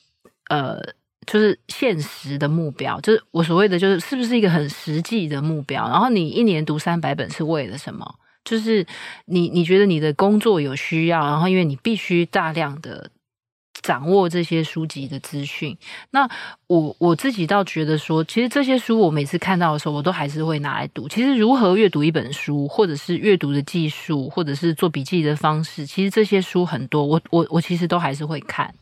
[0.48, 0.80] 呃，
[1.26, 3.00] 就是现实的目标？
[3.00, 5.88] 就是我所谓的，就是是不是一个很实际的目标？
[5.88, 8.14] 然后你一年读三百本是为了什么？
[8.44, 8.86] 就是
[9.26, 13.10] 你你觉得你的工作有需要，然后因为你必须大量的。
[13.82, 15.74] 掌握这些书籍的资讯，
[16.10, 16.28] 那
[16.66, 21.08] 我我自己倒觉得说，其实这些书我每次看到的时候，我都还是会拿来读。
[21.08, 28.74] 其实如何阅读一本书，或者是阅读的技术，或者是做笔记的方式，其实这些书很多，我我我其实都还是会看。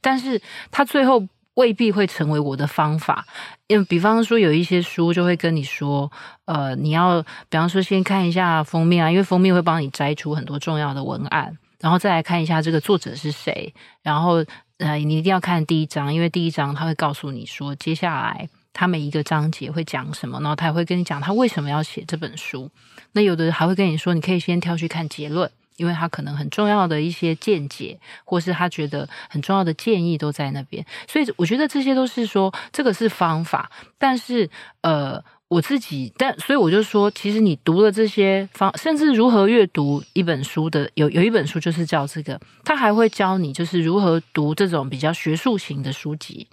[0.00, 1.22] 但是它最后
[1.58, 3.26] 未必会成为我的方法。
[3.66, 6.10] 因为比方说有一些书就会跟你说，
[6.46, 14.44] 呃，你要比方说先看一下封面啊，因为封面会帮你摘出很多重要的文案，然后再来看一下这个作者是谁，然后
[14.78, 18.48] 呃，你一定要看第一章，因为第一章他会告诉你说接下来。
[18.74, 22.70] 他每一个章节会讲什么，然后他也会跟你讲他为什么要写这本书。
[23.10, 30.84] 那有的还会跟你说，你可以先跳去看结论，因为他可能很重要的一些见解，或是他觉得很重要的建议都在那边。
[31.08, 34.50] 所以我觉得这些都是说这个是方法，但是
[34.82, 46.48] 呃，我自己但所以我就说，其实你读了这些方，甚至如何阅读一本书的，有有一本书就是叫这个，他还会教你就是如何读这种比较学术型的书籍。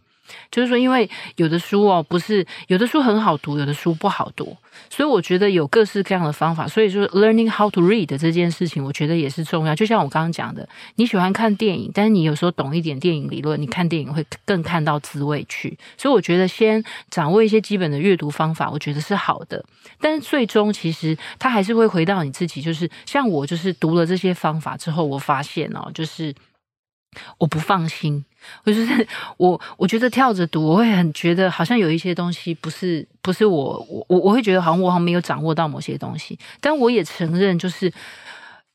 [0.51, 4.55] 就是说，因为有的书哦，不是有的书很好读，有的书不好读，
[4.89, 6.67] 所以我觉得有各式各样的方法。
[6.67, 9.75] 所以说，learning how to read 这件事情，我觉得也是重要。
[9.75, 15.77] 就像我刚刚讲的，你喜欢看电影，但是你有时候懂一点电影理论，你看电影会更看到滋味去。
[15.97, 19.63] 所以我觉得先掌握一些基本的阅读方法，我觉得是好的。
[19.99, 22.61] 但是最终其实它还是会回到你自己。
[22.61, 26.33] 就是像我，就是读了这些方法之后，我发现哦，就是
[27.37, 28.25] 我不放心。
[28.63, 37.91] 我就是我，我觉得跳着读，我会很觉得好像有一些东西不是不是我我我我会觉得好像我好像没有掌握到某些东西，但我也承认，就是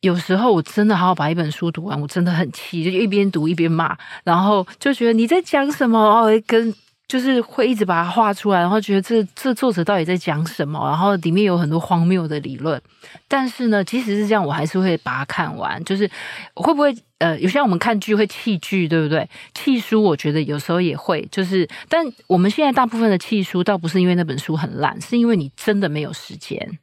[0.01, 6.75] 有时候我真的好好把一本书读完，我真的很气，就一边读一边骂，然后就觉得你在讲什么哦，跟。
[7.11, 12.81] 就是会一直把它画出来，然后觉得这这作者到底在讲什么，然后里面有很多荒谬的理论。
[13.27, 15.83] 但是呢，即使是这样，我还是会把它看完。
[15.83, 16.09] 就是
[16.55, 19.27] 会不会呃，有些我们看剧会弃剧，对不对？
[19.55, 21.27] 弃书，我觉得有时候也会。
[21.31, 26.79] 就是，但我们现在大部分的弃书，倒不是因为那本书很烂，是因为你真的没有时间。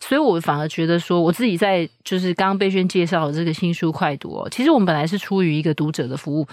[0.00, 6.46] 所以我反而觉得说，我自己在就是刚刚贝轩介绍的这个新书快读哦，其实我们本来是出于一个读者的服务，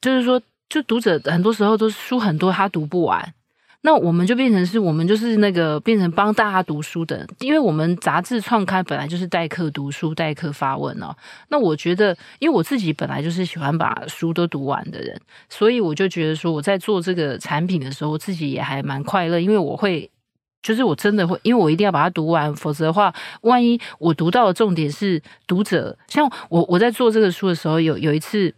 [0.00, 0.40] 就是说。
[0.70, 3.34] 就读者很多时候都是书很多，他读不完，
[3.82, 11.16] 那我们就变成是我们就是那个变成帮大家读书的，因为我们杂志创刊本来就是代课读书、代课发问哦。
[11.48, 20.10] 那我觉得，因为我自己本来就是喜欢把书都读完的人，所以我就觉得说我在做这个产品的时候，我自己也还蛮快乐，因为我会
[20.62, 28.54] 就是我真的会，因为我一定要把它读完，否则的话，万一我读到的重点是读者，像我我在做这个书的时候，有有一次。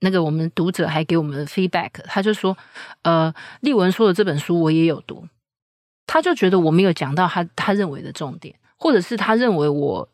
[0.00, 2.56] 那个我们读者还给我们 feedback，他就说，
[3.02, 5.26] 呃，丽文说的这本书我也有读，
[6.06, 10.08] 他就觉得我没有讲到他他认为的重点，或者是他认为我。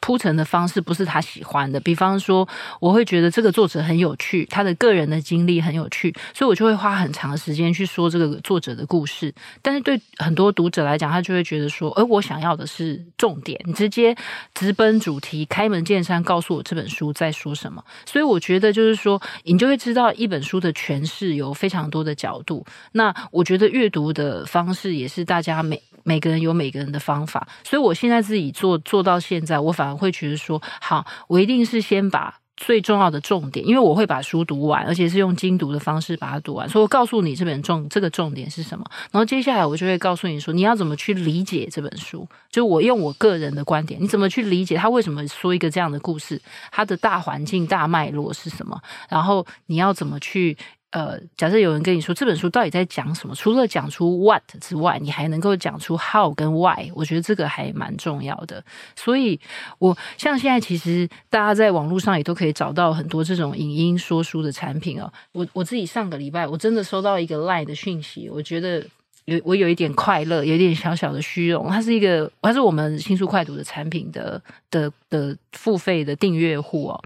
[0.00, 2.48] 铺陈的方式不是他喜欢的，比方说，
[2.80, 9.34] 我会觉得这个作者很有趣，他的个人的经历很有趣，所以我就会花很长的时间去说这个作者的故事。
[9.62, 14.16] 但是对很多读者来讲，他就会觉得说，而我想要的是重点，你直接
[14.54, 17.84] 直奔主题，开门见山告诉我这本书在说什么。
[18.04, 22.64] 所以我觉得就是说，你就会知道一本书的诠释有非常多的角度。
[22.92, 27.46] 那我觉得阅读的方式也是大家每每个人有每个人的方法。
[27.64, 29.58] 所以我现在自己做做到现在。
[29.58, 36.68] 我反而会觉得说，好，我一定是先把最重要的重点，因为我会把书读完，而且是用精读的方式把它读完。
[36.68, 42.26] 所以我告诉你这本重这个重点是什么，然后接下来我就会告诉你说，你要怎么去理解这本书。
[42.50, 46.40] 就我用我个人的观点，你怎么去理解他为什么说一个这样的故事，
[46.70, 50.56] 它的大环境大脉络是什么，然后你要怎么去。
[50.96, 58.64] 呃，假设有人跟你说这本书到底在讲什么，除了讲出 what 之外，你还能够讲出 how 跟 why，我觉得这个还蛮重要的。
[58.96, 59.38] 所以，
[59.78, 65.12] 我像现在其实大家在网络上也都可以找到很多这种影音说书的产品哦。
[65.32, 68.82] 我我自己上个礼拜我真的收到一个 line 的讯息，我觉得
[69.26, 71.68] 有我有一点快乐，有一点小小的虚荣。
[71.68, 77.04] 它是一个，它是我们新书快读的产品的的的付费的订阅户哦。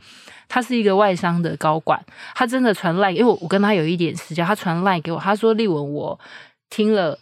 [0.51, 1.99] 他是一个外商的高管，
[2.35, 6.19] 他真的传赖，因为我我跟他有一点私交，他传赖给我，他说：“立文，我
[6.69, 7.17] 听了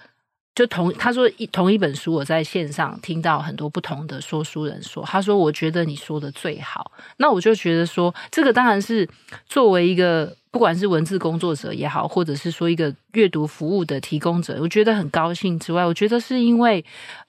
[0.55, 9.07] 就同他说一同一本书，我在线上听到很多不同的说书人说，他说我觉得你说的最好。”那我就觉得说，这个当然是
[9.47, 16.85] 作为一个不管是文字工作者也好，或者是说一个阅读服务的提供者，我觉得很高兴之外，我觉得是因为。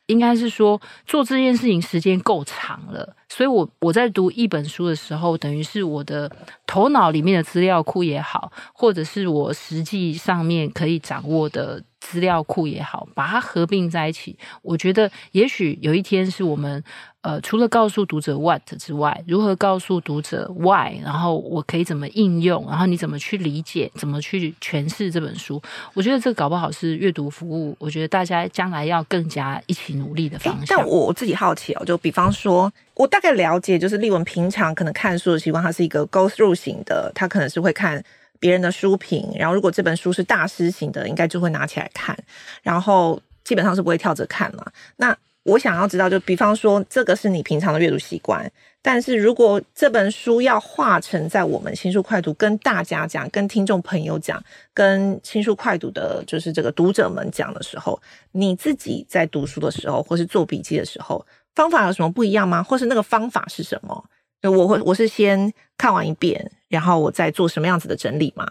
[0.10, 6.27] 应该是说做这件事情时间够长了，所以我我在读一本书的时候，等于是我的
[6.65, 14.36] 头脑里面的资料库也好，或者是我实际上面可以掌握的资料库也好，把它合并在一起。
[14.63, 16.84] 我觉得也许有一天是我们。
[17.21, 20.97] 呃，除了告诉读者 what 之外，如何告诉读者 why？
[21.03, 22.65] 然后我可以怎么应用？
[22.69, 23.91] 然后你怎么去理解？
[23.95, 25.62] 怎么去诠释这本书？
[25.93, 27.75] 我觉得这个搞不好是阅读服务。
[27.77, 30.77] 我觉得大家将来要更加一起努力的方向。
[30.77, 38.01] 但我自己好奇哦，就比方说，我大概了解，就是丽文平常可能看书的习惯，它是一个 go through 型的，他可能是会看
[38.39, 42.17] 别人的书评，然后如果这本书是大师型的，应该就会拿起来看，
[42.63, 44.65] 然后基本上是不会跳着看嘛。
[44.95, 45.13] 那
[45.44, 58.00] 我想要知道，就比方说，这个是你平常的阅读习惯，但是如果这本书要化成在我们新书快读跟大家讲、跟听众朋友讲、跟新书快读的，就是这个读者们讲的时候，
[58.34, 61.26] 你自己在读书的时候，或是做笔记的时候，
[61.56, 62.62] 方法有什么不一样吗？
[62.62, 64.06] 或是那个方法是什么？
[64.42, 68.46] 就我会，我是先看完一遍，然后我再做什么样子的整理吗？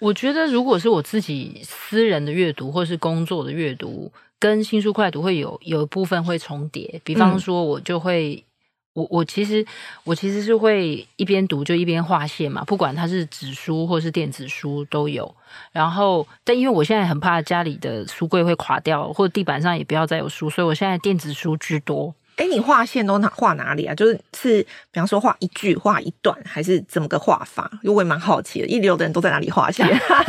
[0.00, 4.10] 我觉得，如果是我自己私人的阅读，或是工作的阅读。
[4.42, 8.42] 跟新书快读会有有一部分会重叠，比方说，我就会，嗯、
[8.94, 9.64] 我我其实
[10.02, 15.32] 我其实是会一边读就一边划线嘛，不管它是纸书或是电子书都有。
[15.70, 22.12] 然后，但因为我现在很怕家里的书柜会垮掉，或者地板上也不要再有书，所以我现在电子书居多。
[22.36, 23.94] 哎，你画线都哪画哪里啊？
[23.94, 27.70] 就是是，比方说画一句、话一段，还是怎么个画法？
[27.82, 29.86] 因为我也蛮好奇的，一流的人都在哪里画线？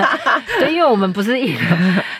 [0.59, 1.59] 对，因为我们不是一流。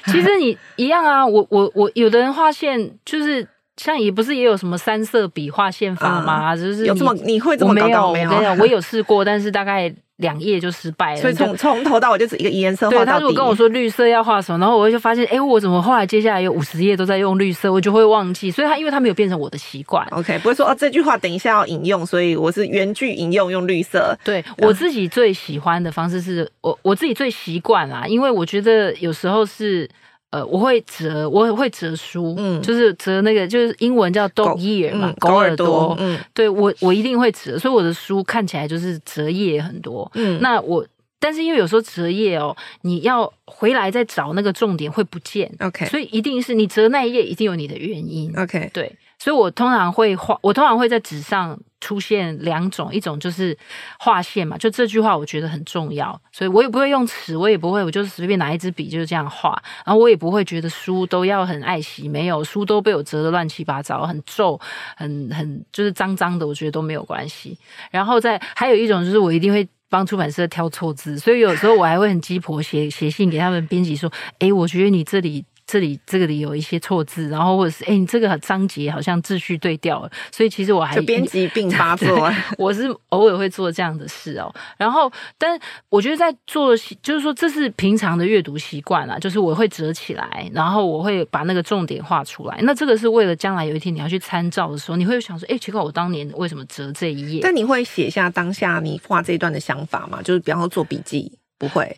[0.06, 3.48] 其实你一样啊，我我我，有的人画线就是
[3.78, 6.54] 像也不是也有什么三色笔画线法吗？
[6.54, 8.30] 嗯、就是有这么你会这么搞搞没有？
[8.60, 9.94] 我有试过，但是大概。
[10.18, 12.88] 两页就失败了，所以从从头到尾就只一个颜色。
[12.88, 18.52] 对，他如果跟我说绿色要画什么，然后我就发现，哎，我怎么后来接下来有五十页都在用绿色，我就会忘记。
[18.52, 24.16] 所以他因为他没有变成我的习惯，OK，不会说哦这句话等一下要引用，所以我是原句引用用绿色。
[24.24, 29.90] 对，我自己最喜欢的方式是我我自己最习惯啦，因为我觉得有时候是。
[30.34, 40.84] 呃，我会折，我会折书，嗯，就是折那个，就是英文叫 dog ear 嘛，嗯、狗耳朵，狗耳朵嗯，对我我一定会折，所以我的书看起来就是折页很多，嗯，那我，
[41.20, 48.92] 但是因为有时候折页哦，你要回来再找那个重点会不见，OK，所以一定是你折那一页一定有你的原因，OK，对。
[49.24, 53.58] 所以我通常会画，我通常会在纸上出现两种，一种就是
[53.98, 64.60] 画线嘛，就这句话我觉得很重要，所以我也不会用尺，我也不会，我就是随便拿一支笔就是这样画，然后我也不会觉得书都要很爱惜，没有，书都被我折得乱七八糟，很皱，
[64.98, 67.58] 很很就是脏脏的，我觉得都没有关系。
[67.92, 75.46] 然后再还有一种就是我一定会帮出版社挑错字，所以有时候我还会很鸡婆写写信给他们编辑说，哎，我觉得你这里。
[75.66, 84.54] 这里这个里有一些错字，然后或者是哎，你这个章节好像秩序对调了，所以其实我还编辑并发作，我是偶尔会做这样的事哦。
[84.78, 85.60] 然后，但
[85.90, 92.60] 我觉得在做，就是说这是平常的阅读习惯啦，就是我会折起来，然后我会把那个重点画出来。
[92.62, 97.40] 那这个是为了将来有一天你要去参照的时候，你会想说，哎，奇怪，我当年为什么折这一页？
[97.42, 100.22] 但你会写下当下你画这一段的想法吗？
[100.22, 101.96] 就是比方说做笔记，不会。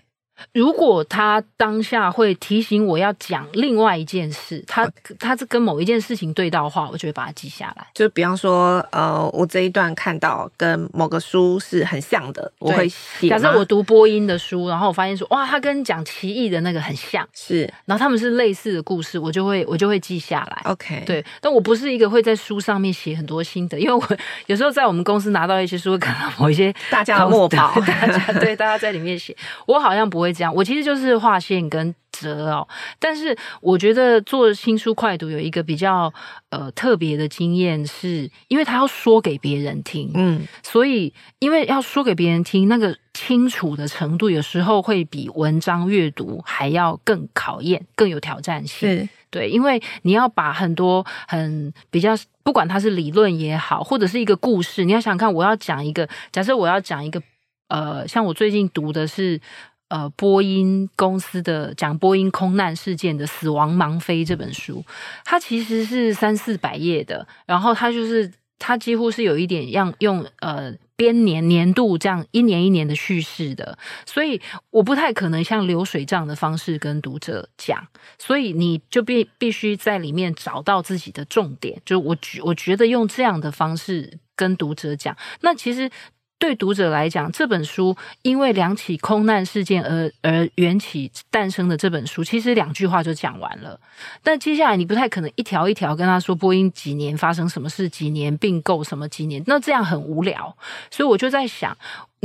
[0.54, 7.88] 如果他当下会提醒我要讲另外一件事，他他是跟某一件事情对到的话，我就会把它记下来。
[7.94, 13.30] 就比方说，呃，我这一段看到跟某个书是很像的，我会写。
[13.30, 20.62] 假设我读播音的书，然后我发现说，哇，他跟讲奇异的那个很像，是，然后他们是类似的故事，我就会我就会记下来。
[20.72, 24.18] OK，对，但我不是一个会在书上面写很多心得，因为我
[24.48, 32.68] 有时候在我们公司拿到一些书，看到某一些大家的墨宝， 大家对大家在里面写，我好像不会这样，我其实就是画线跟折哦。
[33.00, 36.14] 但是我觉得做新书快读有一个比较
[36.50, 49.08] 呃特别的经验，是因为他要说给别人听，嗯，所以因为要说给别人听，那个清楚的程度有时候会比文章阅读还要更考验，更有挑战性。
[49.30, 57.22] 对，因为你要把很多很比较，不管它是理论也好，或者是一个故事，你要想看，我要讲一个，假设我要讲一个，
[57.68, 59.42] 呃，像我最近读的是。
[59.88, 64.84] 呃，波音公司的讲波音空难事件的《死亡盲飞》这本书，
[65.24, 73.78] 它其实是三四百页的，然后它就是它几乎是有一点样用呃编年年度这样一年一年的叙事的，
[74.08, 85.92] 所以我不太可能像流水账的方式跟读者讲，所以你就必必须在里面找到自己的重点，就我觉我觉得用这样的方式跟读者讲，那其实。
[86.38, 93.80] 对读者来讲，这本书因为两起空难事件而而缘起诞生的这本书，其实两句话就讲完了。
[94.22, 100.56] 但接下来你不太可能一条一条跟他说波音几年发生什么事，几年并购什么几年，那这样很无聊。
[100.92, 101.76] 所以我就在想。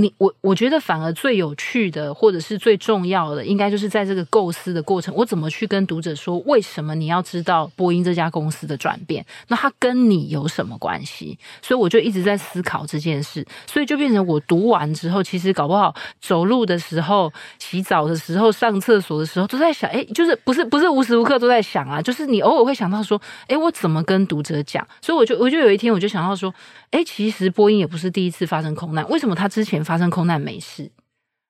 [0.01, 9.24] 你我我觉得反而最有趣的，或者是最重要的，应该就是在这个构思的过程，我怎么去跟读者说，为什么你要知道波音这家公司的转变？
[9.48, 11.38] 那它跟你有什么关系？
[11.61, 24.86] 所以我就一直在思考这件事，所以就变成我读完之后，其实搞不好走路的时候、洗澡的时候、上厕所的时候，都在想，哎，就是不是不是无时无刻都在想啊，就是你偶尔会想到说，哎，我怎么跟读者讲？
[25.03, 26.55] 所以我就我就有一天我就想到说，
[26.90, 29.84] 哎，其实波音也不是第一次发生空难，为什么他之前？
[29.91, 30.88] 发生空难没事，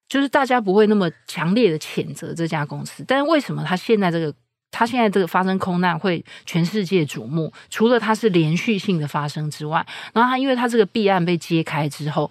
[0.08, 3.04] 就是大家不会那么强烈的谴责这家公司。
[3.06, 4.32] 但是为什么他现在这个
[4.70, 7.52] 他现在这个发生空难会全世界瞩目？
[7.68, 12.30] 除了它是连续性的发生之外，然后他因为他这个弊案被揭开之后。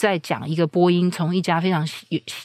[0.00, 1.86] 在讲一个波音从一家非常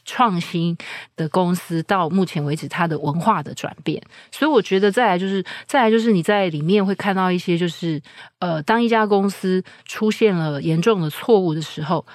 [0.04, 0.78] 创新
[1.16, 8.02] 的公司到目前为止它的文化的转变，所以我觉得再来就是再来就是你在里面会看到一些就是
[8.40, 12.06] 呃，当一家公司出现了严重的错误的时候，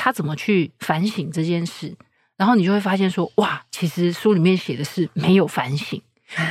[0.00, 1.94] 他怎么去反省这件事，
[2.38, 6.00] 然后你就会发现说哇，其实书里面写的是没有反省。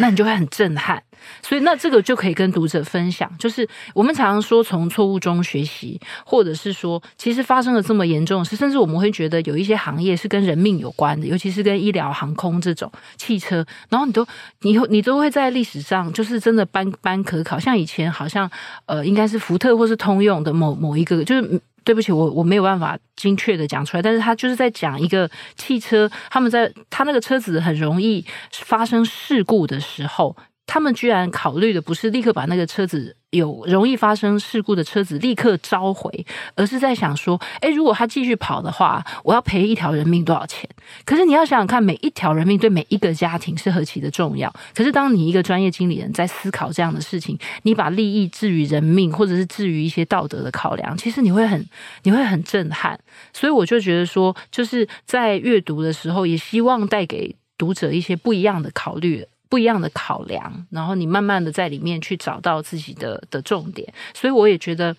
[0.01, 1.01] 那你就会很震撼，
[1.41, 14.27] 所以那这个就可以跟读者分享，就是我们常常说从错误中学习，或者是说其实发生了这么严重的事，甚至我们会觉得有一些行业是跟人命有关的，尤其是跟医疗、航空这种汽车，然后你都
[14.63, 18.51] 你你都会在历史上就是真的班班可考，像以前好像
[18.85, 21.61] 呃应该是福特或是通用的某某一个就是。
[21.89, 30.37] 对不起，我我没有办法精确的讲出来，但是他就是在讲一个汽车，他们在他那个车子很容易发生事故的时候。
[30.69, 40.69] 他们居然考虑的不是立刻把那个车子有容易发生事故的车子立刻召回，而是在想说，诶，如果他继续跑的话，我要赔一条人命多少钱？
[41.05, 44.53] 可是你要想想看，每一条人命对每一个家庭是何其的重要。
[44.75, 51.65] 可是当你一个专业经理人在思考这样的事情，你把利益置于人命，或者是置于一些道德的考量，其实你会很
[52.03, 52.99] 你会很震撼。
[53.33, 59.25] 所以我就觉得说，就是在阅读的时候，也希望带给读者一些不一样的考虑。
[59.49, 64.95] 不一样的考量，然后你慢慢的在里面去找到自己的的重点，所以我也觉得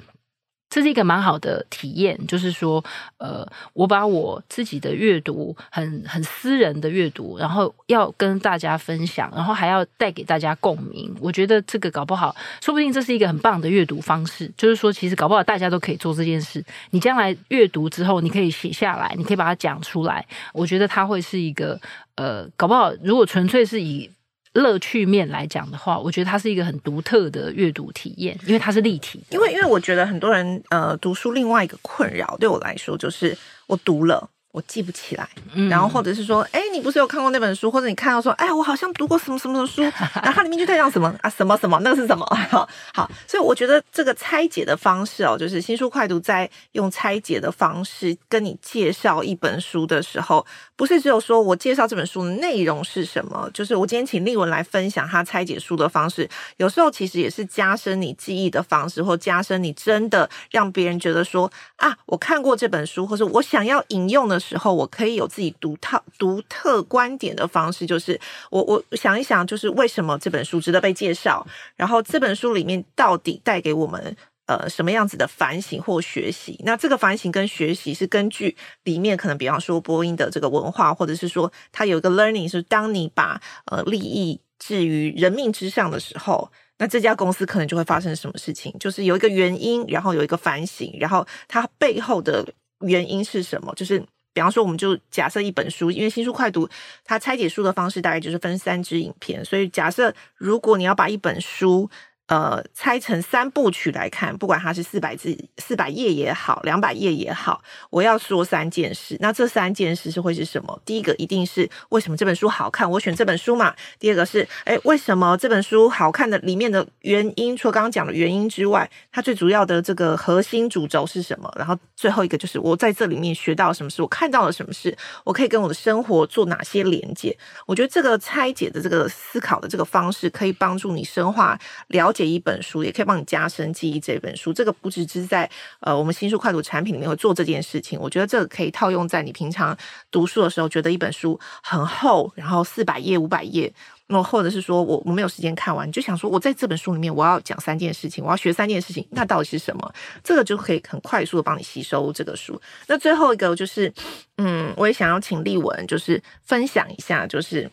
[0.69, 2.19] 这是一个蛮好的体验。
[2.27, 2.85] 就是说，
[3.19, 11.13] 呃，我把我自己的阅读很很私人的阅读，然后要跟大家分享，然后还要带给大家共鸣。
[11.21, 14.53] 我觉得这个搞不好，说不定这是一个很棒的阅读方式。
[14.57, 16.65] 就是说，其实搞不好大家都可以做这件事。
[16.91, 20.25] 你将来阅读之后，你可以写下来，你可以把它讲出来。
[20.53, 21.81] 我觉得它会是一个，
[22.15, 24.09] 呃，搞不好如果纯粹是以
[24.55, 29.23] 乐趣面来讲的话，我觉得它是一个很独特的阅读体验，因为它是立体。
[29.31, 33.37] 因为，因为我觉得很多人呃读书，另外一个困扰对我来说就是
[33.67, 34.29] 我读了。
[34.53, 35.29] 我记不起来，
[35.69, 39.83] 然后或者是说，哎，你不是有看过那本书，或者你看到说，哎，我好像读过什么什么什么书，
[40.21, 41.15] 然后它里面就在讲什么？
[41.23, 42.27] 啊，什么什么，那个是什么？
[42.51, 50.45] 好，好，所以我觉得这个拆解的方式哦，就是新书快读在用拆解的方式跟你介绍一本书的时候，
[50.75, 64.40] 不是只有说我介绍这本书的内容是什么，就是我今天请俐文来分享他拆解书的方式，有时候其实也是加深你记忆的方式，或加深你真的让别人觉得说啊，我看过这本书，或者我想要引用的。
[64.41, 68.19] 时候，我可以有自己独套、独特观点的方式，就是
[68.51, 74.17] 我我想一想，就是为什么这本书值得被介绍，然后这本书里面到底带给我们
[74.47, 76.59] 呃什么样子的反省或学习？
[76.65, 88.75] 那这个反省跟学习是根据里面可能，比方说波音的这个文化，或者是说它有一个 learning，是当你把呃利益置于人命之上的时候，那这家公司可能就会发生什么事情？
[88.81, 92.47] 就是有一个原因，然后有一个反省，然后它背后的
[92.81, 93.73] 原因是什么？
[93.75, 94.03] 就是。
[94.33, 96.69] 比方说，我们就假设一本书，因为新书快读
[97.05, 101.91] 它拆解书的方式大概就是分三支影片，所以假设如果你要把一本书。
[102.31, 107.61] 呃，拆成三部曲来看，不管它是四百字、四百页也好，两百页也好，
[107.91, 109.17] 我要说三件事。
[109.19, 110.81] 那这三件事是会是什么？
[110.85, 113.75] 第一个一定是为什么这本书好看，我选这本书嘛。
[113.99, 121.53] 第二个是，哎，为什么这本书好看的里面的原因，除了刚刚讲的原因之外，它最主要的这个核心主轴是什么？
[121.57, 127.37] 然后最后一个就是我在这里面学到什么事，我看到了什么事，我可以跟我的生活做哪些连接？
[127.67, 131.59] 我觉得这个拆解的这个思考的这个方式，可以帮助你深化
[131.89, 132.20] 了解。
[132.21, 133.99] 写一本书也可以帮你加深记忆。
[133.99, 135.49] 这本书，这个不只是在
[135.81, 137.99] 呃我们新书快读产品里面会做这件事情。
[137.99, 139.77] 我觉得这个可以套用在你平常
[140.11, 143.73] 读书的时候，觉得一本书很厚，然后四百页、五百页，
[144.09, 149.95] 那或者是说我我没有时间看完，你就想说我在这本书里面我要讲三件事情，我要学三件事情，那到底是什么？
[150.23, 152.61] 这个就可以很快速的帮你吸收这个书。
[152.87, 153.93] 那最后一个就是，
[154.37, 157.71] 嗯，我也想要请俐文就是分享一下，就是。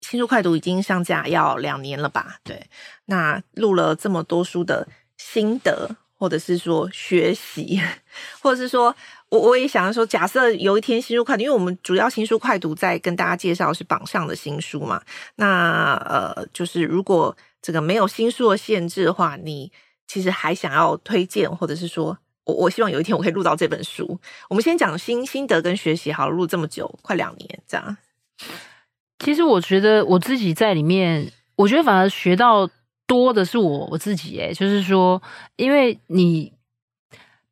[0.00, 2.36] 新书快读已经上架要两年了吧？
[2.42, 2.66] 对，
[3.06, 4.86] 那录了这么多书的
[5.16, 7.80] 心得，或者是说学习，
[8.40, 8.94] 或者是说
[9.28, 15.02] 我我也想要说，假设有一天新书快读，因为我们主要新书快读在跟大家介绍是榜上的新书嘛，
[15.36, 19.70] 那呃，就是如果这个没有新书的限制的话，你
[20.06, 24.18] 其实还想要推荐，或者是说我我希望有一天我可以录到这本书。
[24.48, 27.96] 我们先讲新心得跟学习，好，录这么久，快两年这样。
[29.20, 32.68] 其实我觉得我自己在里面，我觉得反而学到
[33.06, 35.22] 多的是我我自己诶，就是说，
[35.56, 36.50] 因为你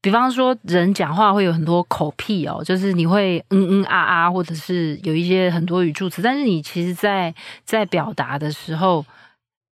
[0.01, 9.05] 比方说人讲话会有很多口癖哦，就是你会嗯嗯啊啊，或者是有一些很多语助词，但是你其实在在表达的时候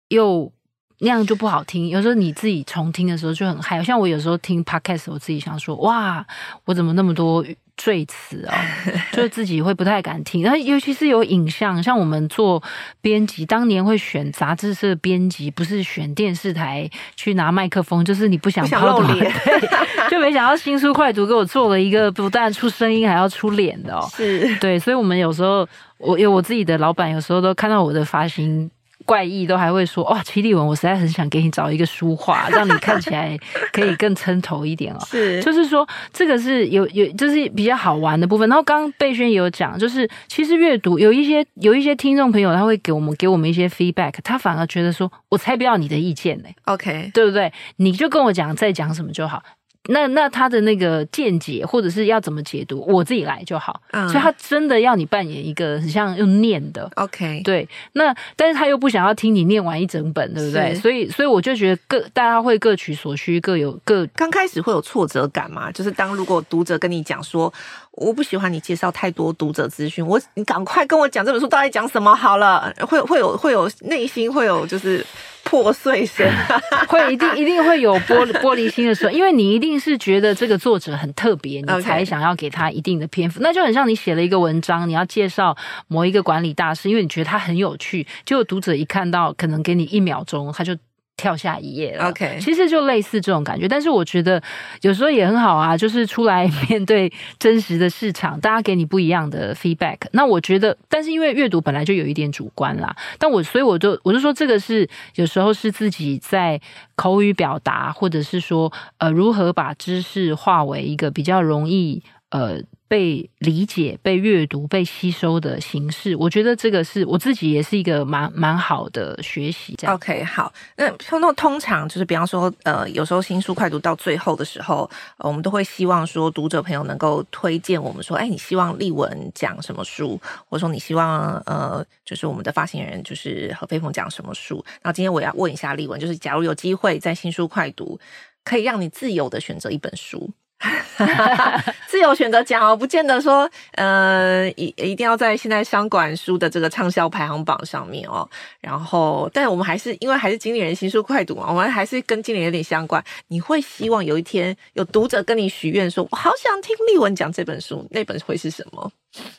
[0.10, 0.52] 又
[1.00, 1.90] 那样就不好听。
[1.90, 6.26] 有时候你自己重听的时候就很害，像我有时候听 podcast，我自己想说哇，
[6.66, 7.46] 我怎么那么多。
[7.76, 8.54] 赘词哦，
[9.12, 12.62] 就自己会不太敢听，然后尤其是有影像，像我们做
[13.02, 19.34] 编辑，当年会选杂志社编辑，不是选电视台去拿麦克风，就是你不想抛头脸，
[20.10, 24.56] 就没想到新书快读给我做了一个不但出声音还要出脸的哦，是。
[24.58, 25.68] 对，所以我们有时候
[25.98, 28.70] 我有我自己的老板，有时候都看到我的发型。
[29.06, 33.38] 怪异都还会说哇，齐立文，我实在很想给你找一个书画， 让你看起来
[33.72, 35.00] 可以更撑头一点哦。
[35.08, 38.48] 是，就是说这个是有有，就是比较好玩的部分。
[38.50, 46.50] 然后刚刚贝轩也有讲，就是其实阅读有一些有一些听众朋友他会给我们给我们一些 feedback，他反而觉得说我才不要你的意见呢。
[46.66, 47.52] OK，对不对？
[47.78, 49.44] 你就跟我讲在讲什么就好。
[49.90, 53.82] 那那他的那个见解或者是要怎么解读，我自己来就好。
[53.92, 57.68] 嗯，所以他真的要你扮演一个很像用念的，OK，对。
[57.92, 60.74] 那但是他又不想要听你念完一整本，对不对？
[60.76, 64.08] 所以所以我就觉得各大家会各取所需，各有各。
[64.16, 65.70] 刚开始会有挫折感嘛？
[65.72, 67.54] 就是当如果读者跟你讲说，
[67.92, 72.74] 我不喜欢你介绍太多读者资讯，我你赶快跟我讲这本书到底讲什么好了。
[72.88, 75.06] 会会有会有内心会有就是。
[75.46, 76.26] 破碎声，
[76.88, 83.40] 会一定一定会有玻璃玻璃心的时候，因为你一定是觉得这个作者很特别，你才想要给他一定的篇幅。
[83.40, 83.44] Okay.
[83.44, 85.56] 那就很像你写了一个文章，你要介绍
[85.88, 90.76] 某一个管理大师，因为你觉得他很有趣，结果读者一看到，可能给你一秒钟，他就。
[91.16, 94.42] 跳下一页了，OK，其实就类似这种感觉，但是我觉得
[94.82, 99.98] 有时候也很好啊， 就是出来面对真实的市场，大家给你不一样的 feedback。
[100.12, 106.60] 那我觉得，但是因为阅读本来就有一点主观啦，但我所以我就我就说这个是有时候是自己在
[106.96, 112.62] 口语表达，或者是说呃如何把知识化为一个比较容易呃。
[112.94, 119.76] 被理解、被阅读、被吸收的形式，我觉得这个是我自己也是一个蛮蛮好的学习。
[119.88, 120.54] OK，好。
[120.78, 124.88] 那通通常就是，比方说，呃，有时候新书快读到最后的时候，
[125.18, 134.64] 我们都会希望说，读者朋友能够推荐我们说，哎，你希望丽文讲什么书，或者说你希望呃，就是我们的发行人就是何飞鹏讲什么书。
[134.84, 138.00] 那今天我要问一下丽文，就是假如有机会在新书快读，
[138.44, 140.30] 可以让你自由的选择一本书。
[141.88, 148.28] 自由选择讲哦，不见得说，呃，一一定要在现在商管书的这个畅销排行榜上面哦。
[148.62, 153.04] 然后，但我们还是因为还是经理人新书快读嘛，我们还是跟经理有点相关。
[153.28, 158.92] 你会希望有一天有读者跟你许愿说，我好想听丽文讲这本书，那本会是什么？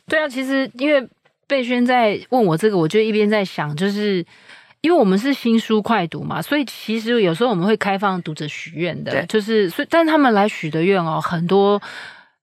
[0.06, 1.08] 对啊，其实因为
[1.46, 4.24] 贝轩在问我这个，我就一边在想，就是。
[4.84, 11.80] 因为我们是新书快读嘛，所以其实有时候我们会开放读者许愿的，就是所以，但他们来许的愿哦，很多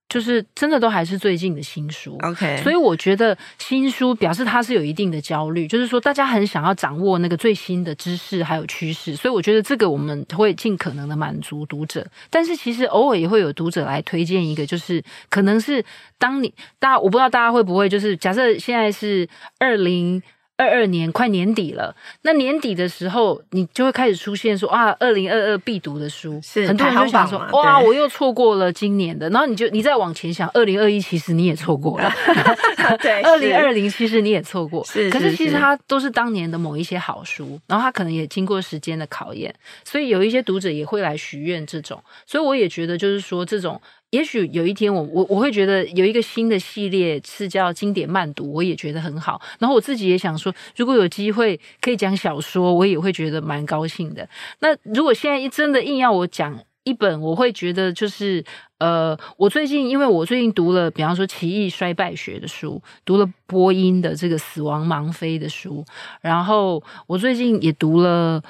[0.08, 2.18] 就是真的都还是最近的新书。
[2.20, 12.04] OK，所以我觉得新书表示它是有一定的焦虑，就是说大家很想要掌握那个最新的知识还有趋势，所以我觉得这个我们会尽可能的满足读者。
[12.28, 15.84] 但是其实偶尔也会有读者来推荐一个，就是可能是
[16.18, 19.28] 当你大家我不知道大家会不会就是假设现在是
[19.60, 20.20] 二零。
[20.56, 26.66] 二二年快年底了，那年底的时候，你就会开始出现说啊，二零二二必读的书，是。
[26.66, 32.12] 很多人就想说哇，我又错过了今年的，然后你就你再往前想，二零二一其实你也错过了，
[33.00, 39.52] 对，二零二零其实你也错过，是，可是其实它都是当年的某一些好书，然后它可能也经过时间的考验，
[39.84, 43.80] 所以有一些读者也会来许愿这种，所以我也觉得就是说这种。
[44.12, 49.40] 也许有一天我，我我我会觉得有一个新的系列是叫经典慢读，我也觉得很好。
[49.58, 54.28] 然后我自己也想说，如果有机会可以讲小说，我也会觉得蛮高兴的。
[54.60, 58.44] 那如果现在真的硬要我讲一本，我会觉得就是
[58.80, 65.82] 呃，我最近因为我最近读了，比方说《奇异衰败学》的书，读了波音的这个《死亡盲飞》的书，
[66.20, 68.42] 然后我最近也读了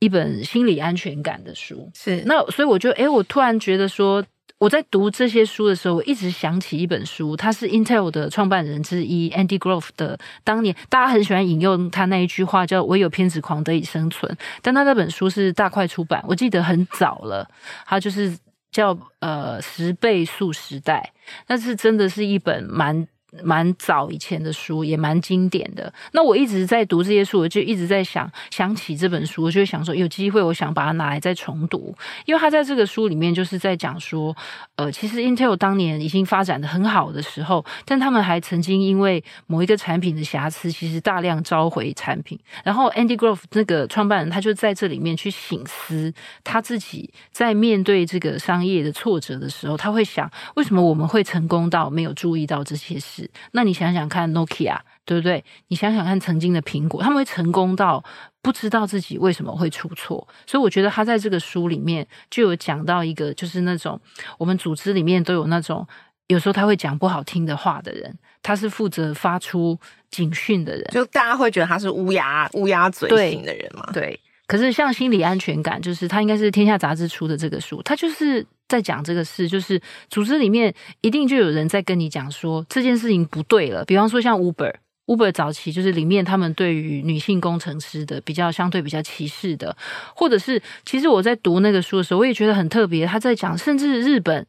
[0.00, 1.90] 一本心理安全感的书。
[1.94, 4.22] 是那所以我就诶，我突然觉得说。
[4.58, 10.18] 我在读这些书的时候，我一直想起一本书，他是 Intel 的创办人之一 Andy Grove 的。
[10.42, 14.36] 当年大家很喜欢引用他那一句话，叫“唯有偏执狂得以生存”。
[14.60, 17.48] 但他那本书是大快出版，我记得很早了。
[17.86, 18.36] 他就是
[18.72, 21.12] 叫呃十倍速时代，
[21.46, 23.06] 那是真的是一本蛮
[23.42, 25.92] 蛮早以前的书，也蛮经典的。
[26.12, 34.34] 那我一直在读这些书，我就一直在想，想起这本书，我就想说，有机会我想把它拿来再重读，因为他在这个书里面就是在讲说，
[34.76, 42.38] 呃，其实 Intel 当年已经发展的很好的时候，但他们还曾经因为某一个产品的瑕疵，其实大量召回产品。
[42.64, 46.12] 然后 Andy Grove 那个创办人，他就在这里面去醒思
[46.42, 53.17] 他自己在面对这个商业的挫折的时候，他会想，为什么我们会成功到没有注意到这些事？
[53.52, 55.42] 那你想想看，Nokia 对不对？
[55.68, 58.04] 你想想看，曾经的苹果，他们会成功到
[58.42, 60.26] 不知道自己为什么会出错。
[60.46, 63.98] 所以我觉得他在这个书里面就有讲到一个，就是那种
[64.36, 65.86] 我们组织里面都有那种
[66.26, 69.78] 有时候他会讲不好听的话的人，他是负责发出
[70.10, 73.88] 警讯的人，就大家会觉得他是乌鸦乌鸦嘴型的人嘛？
[73.92, 74.18] 对。
[74.46, 78.46] 可是像心理安全感，就是他应该是天下杂志出的这个书，他就是。
[78.68, 83.84] 在讲这个事，就是组织里面一定就有人在跟你讲说这件事情不对了。
[83.86, 89.74] 比方说像 Uber，Uber 早期就是里面他们对于女性工程师的比较相对比较歧视的，
[90.14, 93.06] 或者是其实我在读那个书的时候，我也觉得很特别。
[93.06, 94.46] 他在讲，甚至日本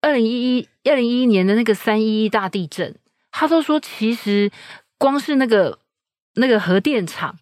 [0.00, 2.96] 二零一一二零一一年的那个三一一大地震，
[3.30, 4.50] 他都说其实
[4.98, 5.78] 光是那个
[6.34, 7.38] 那个核电厂。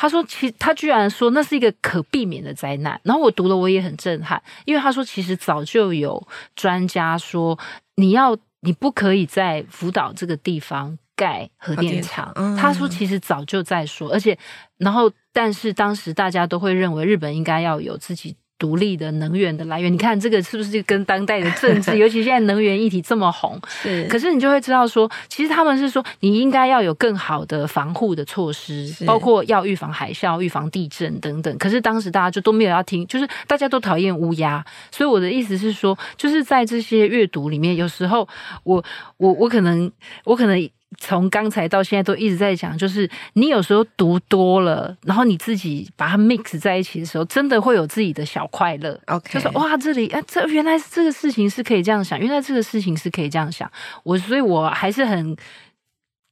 [0.00, 6.24] 他说：“其他居然说那是一个可避免的灾难。”然后我读了，我也很震撼，因为他说其实早就有
[6.54, 7.58] 专家说，
[7.96, 12.30] 你要你不可以在福岛这个地方盖核电厂。
[12.36, 14.38] 嗯、他说其实早就在说，而且
[14.76, 18.36] 然后但是当时大家都会认为日本应该要有自己。
[18.58, 24.04] 独立的能源的来源，你看这个是不是跟当代的政治， 尤其现在能源议题这么红，是。
[24.06, 31.56] 可是你就会知道说，其实他们是说，你应该要有更好的防护的措施，包括要预防海啸、预防地震等等。
[31.58, 34.64] 可是当时大家就都没有要听，就是大家都讨厌乌鸦。
[34.90, 38.28] 所以我的意思是说，就是在这些阅读里面，有时候
[38.64, 38.84] 我
[39.18, 39.90] 我我可能
[40.24, 40.68] 我可能。
[40.96, 48.98] 从刚才到现在都一直在讲，就是你有时候读多了，然后你自己把它 mix 在一起的时候，真的会有自己的小快乐。
[49.06, 53.70] OK，就是哇，这里啊，这原来这个事情是可以这样想，原来这个事情是可以这样想。
[54.02, 55.36] 我所以，我还是很。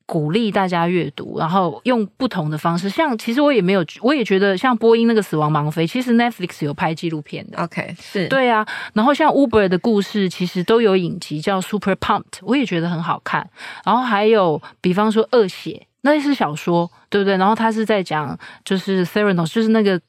[0.07, 2.89] 鼓励大家阅读，然后用不同的方式。
[2.89, 7.63] 像其实我也没有，我也觉得像波音那个死亡盲飞，其实 Netflix 有拍纪录片的。
[7.63, 8.65] OK，是对啊。
[8.95, 13.51] 然后像 Uber 的故事，其实都有影集叫 Super Pumped，我也觉得很好看。
[13.85, 16.91] 然后还有，比方说恶血，那是小说。
[17.09, 17.37] 对不对？
[17.37, 20.01] 然后他是在讲，就是 Theranos，就是那个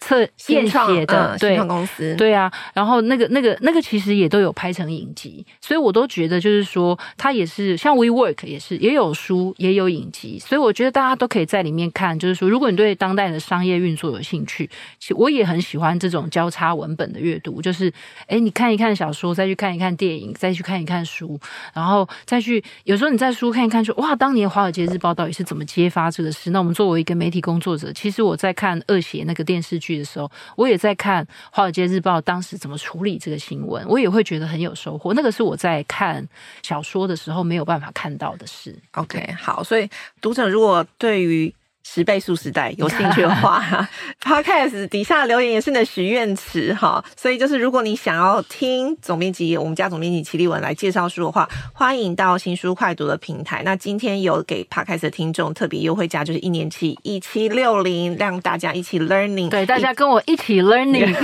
[0.00, 2.50] 测验血的，嗯、对公司，对啊。
[2.72, 12.18] 然后那个、那个、那个，其实也都有拍成影集，所以我都觉得，就是说，他也是像 WeWork 也是，也有书，也有影集，所以我觉得大家都可以在里面看。
[12.18, 17.92] 就是说，如果你对当代的商业运作有兴趣，其实我也很喜欢这种交叉文本的阅读，就是，
[18.26, 21.38] 哎，你看一看小说，再去看一看电影，再去看一看书，
[21.74, 26.45] 然后再去，有时候你在书看一看说，说哇，当年《华尔街日报》到底是怎么揭发这个事？
[26.50, 35.14] 那我们作为一个媒体工作者，其实我在看《恶血》那个电视剧的时候，我也在看《华尔街日报》当时怎么处理这个新闻，我也会觉得很有收获。
[35.14, 36.26] 那个是我在看
[36.62, 38.76] 小说的时候没有办法看到的事。
[38.92, 39.88] OK，好，所以
[40.20, 41.52] 读者如果对于
[41.88, 43.88] 十倍速时代有兴趣的话，
[44.20, 47.02] Podcast 底下留言也是你的许愿池哈。
[47.16, 53.62] 所以就是如果你想要听总编辑，我们家总编辑齐立文来介绍书的话，欢迎到新书快读的平台。
[53.64, 61.14] 那今天有给 Podcast 的听众特别优惠价，就是一年期一七六零，让大家一起 learning，对，大家跟我一起 learning，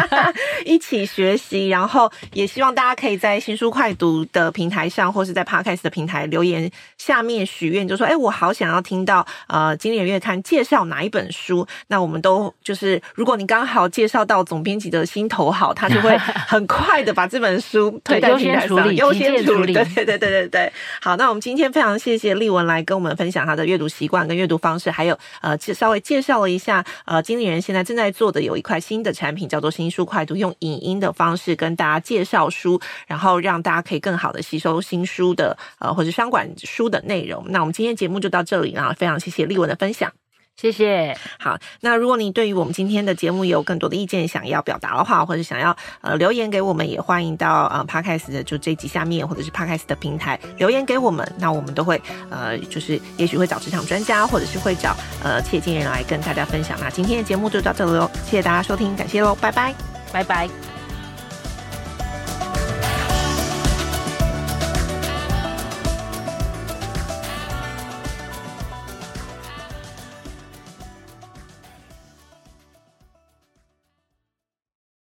[0.64, 1.68] 一起学习。
[1.68, 11.66] 然后也希望大家可以在新书快读的平台上，或是在 Podcast 的平台留言下面许愿，就说：“哎，我好想要听到呃今年。”月刊介绍哪一本书？
[11.88, 19.74] 那我们都就是，如果你刚好介绍到总编辑的心头好，他就会很快的把这本书推在平台上，优先处理。
[19.74, 20.72] 对对对对对对。
[21.02, 37.44] 好，那我们今天非常谢谢丽文来跟我们分享他的阅读习惯跟阅读方式，还有呃，稍微介绍了一下呃，经理人现在正在做的有一块新的产品，叫做新书快读，用影音的方式跟大家介绍书，然后让大家可以更好的吸收新书的呃或者商管书的内容。
[37.50, 40.12] 那我们今天节目就到这里了，非常谢谢丽文的分享。
[40.58, 41.14] 谢谢。
[41.38, 51.30] 好，那如果你对于我们今天的节目有更多的意见想要表达的话，或者想要呃留言给我们，也欢迎到呃 Podcast 的就这集下面，或者是 Podcast 的平台留言给我们。
[51.38, 56.78] 那我们都会呃就是也许会找职场专家，或者是会找呃企业经理人来跟大家分享。
[56.80, 59.74] 那今天的节目就到这里喽，谢谢大家收听，感谢喽，拜拜，
[60.10, 60.75] 拜拜。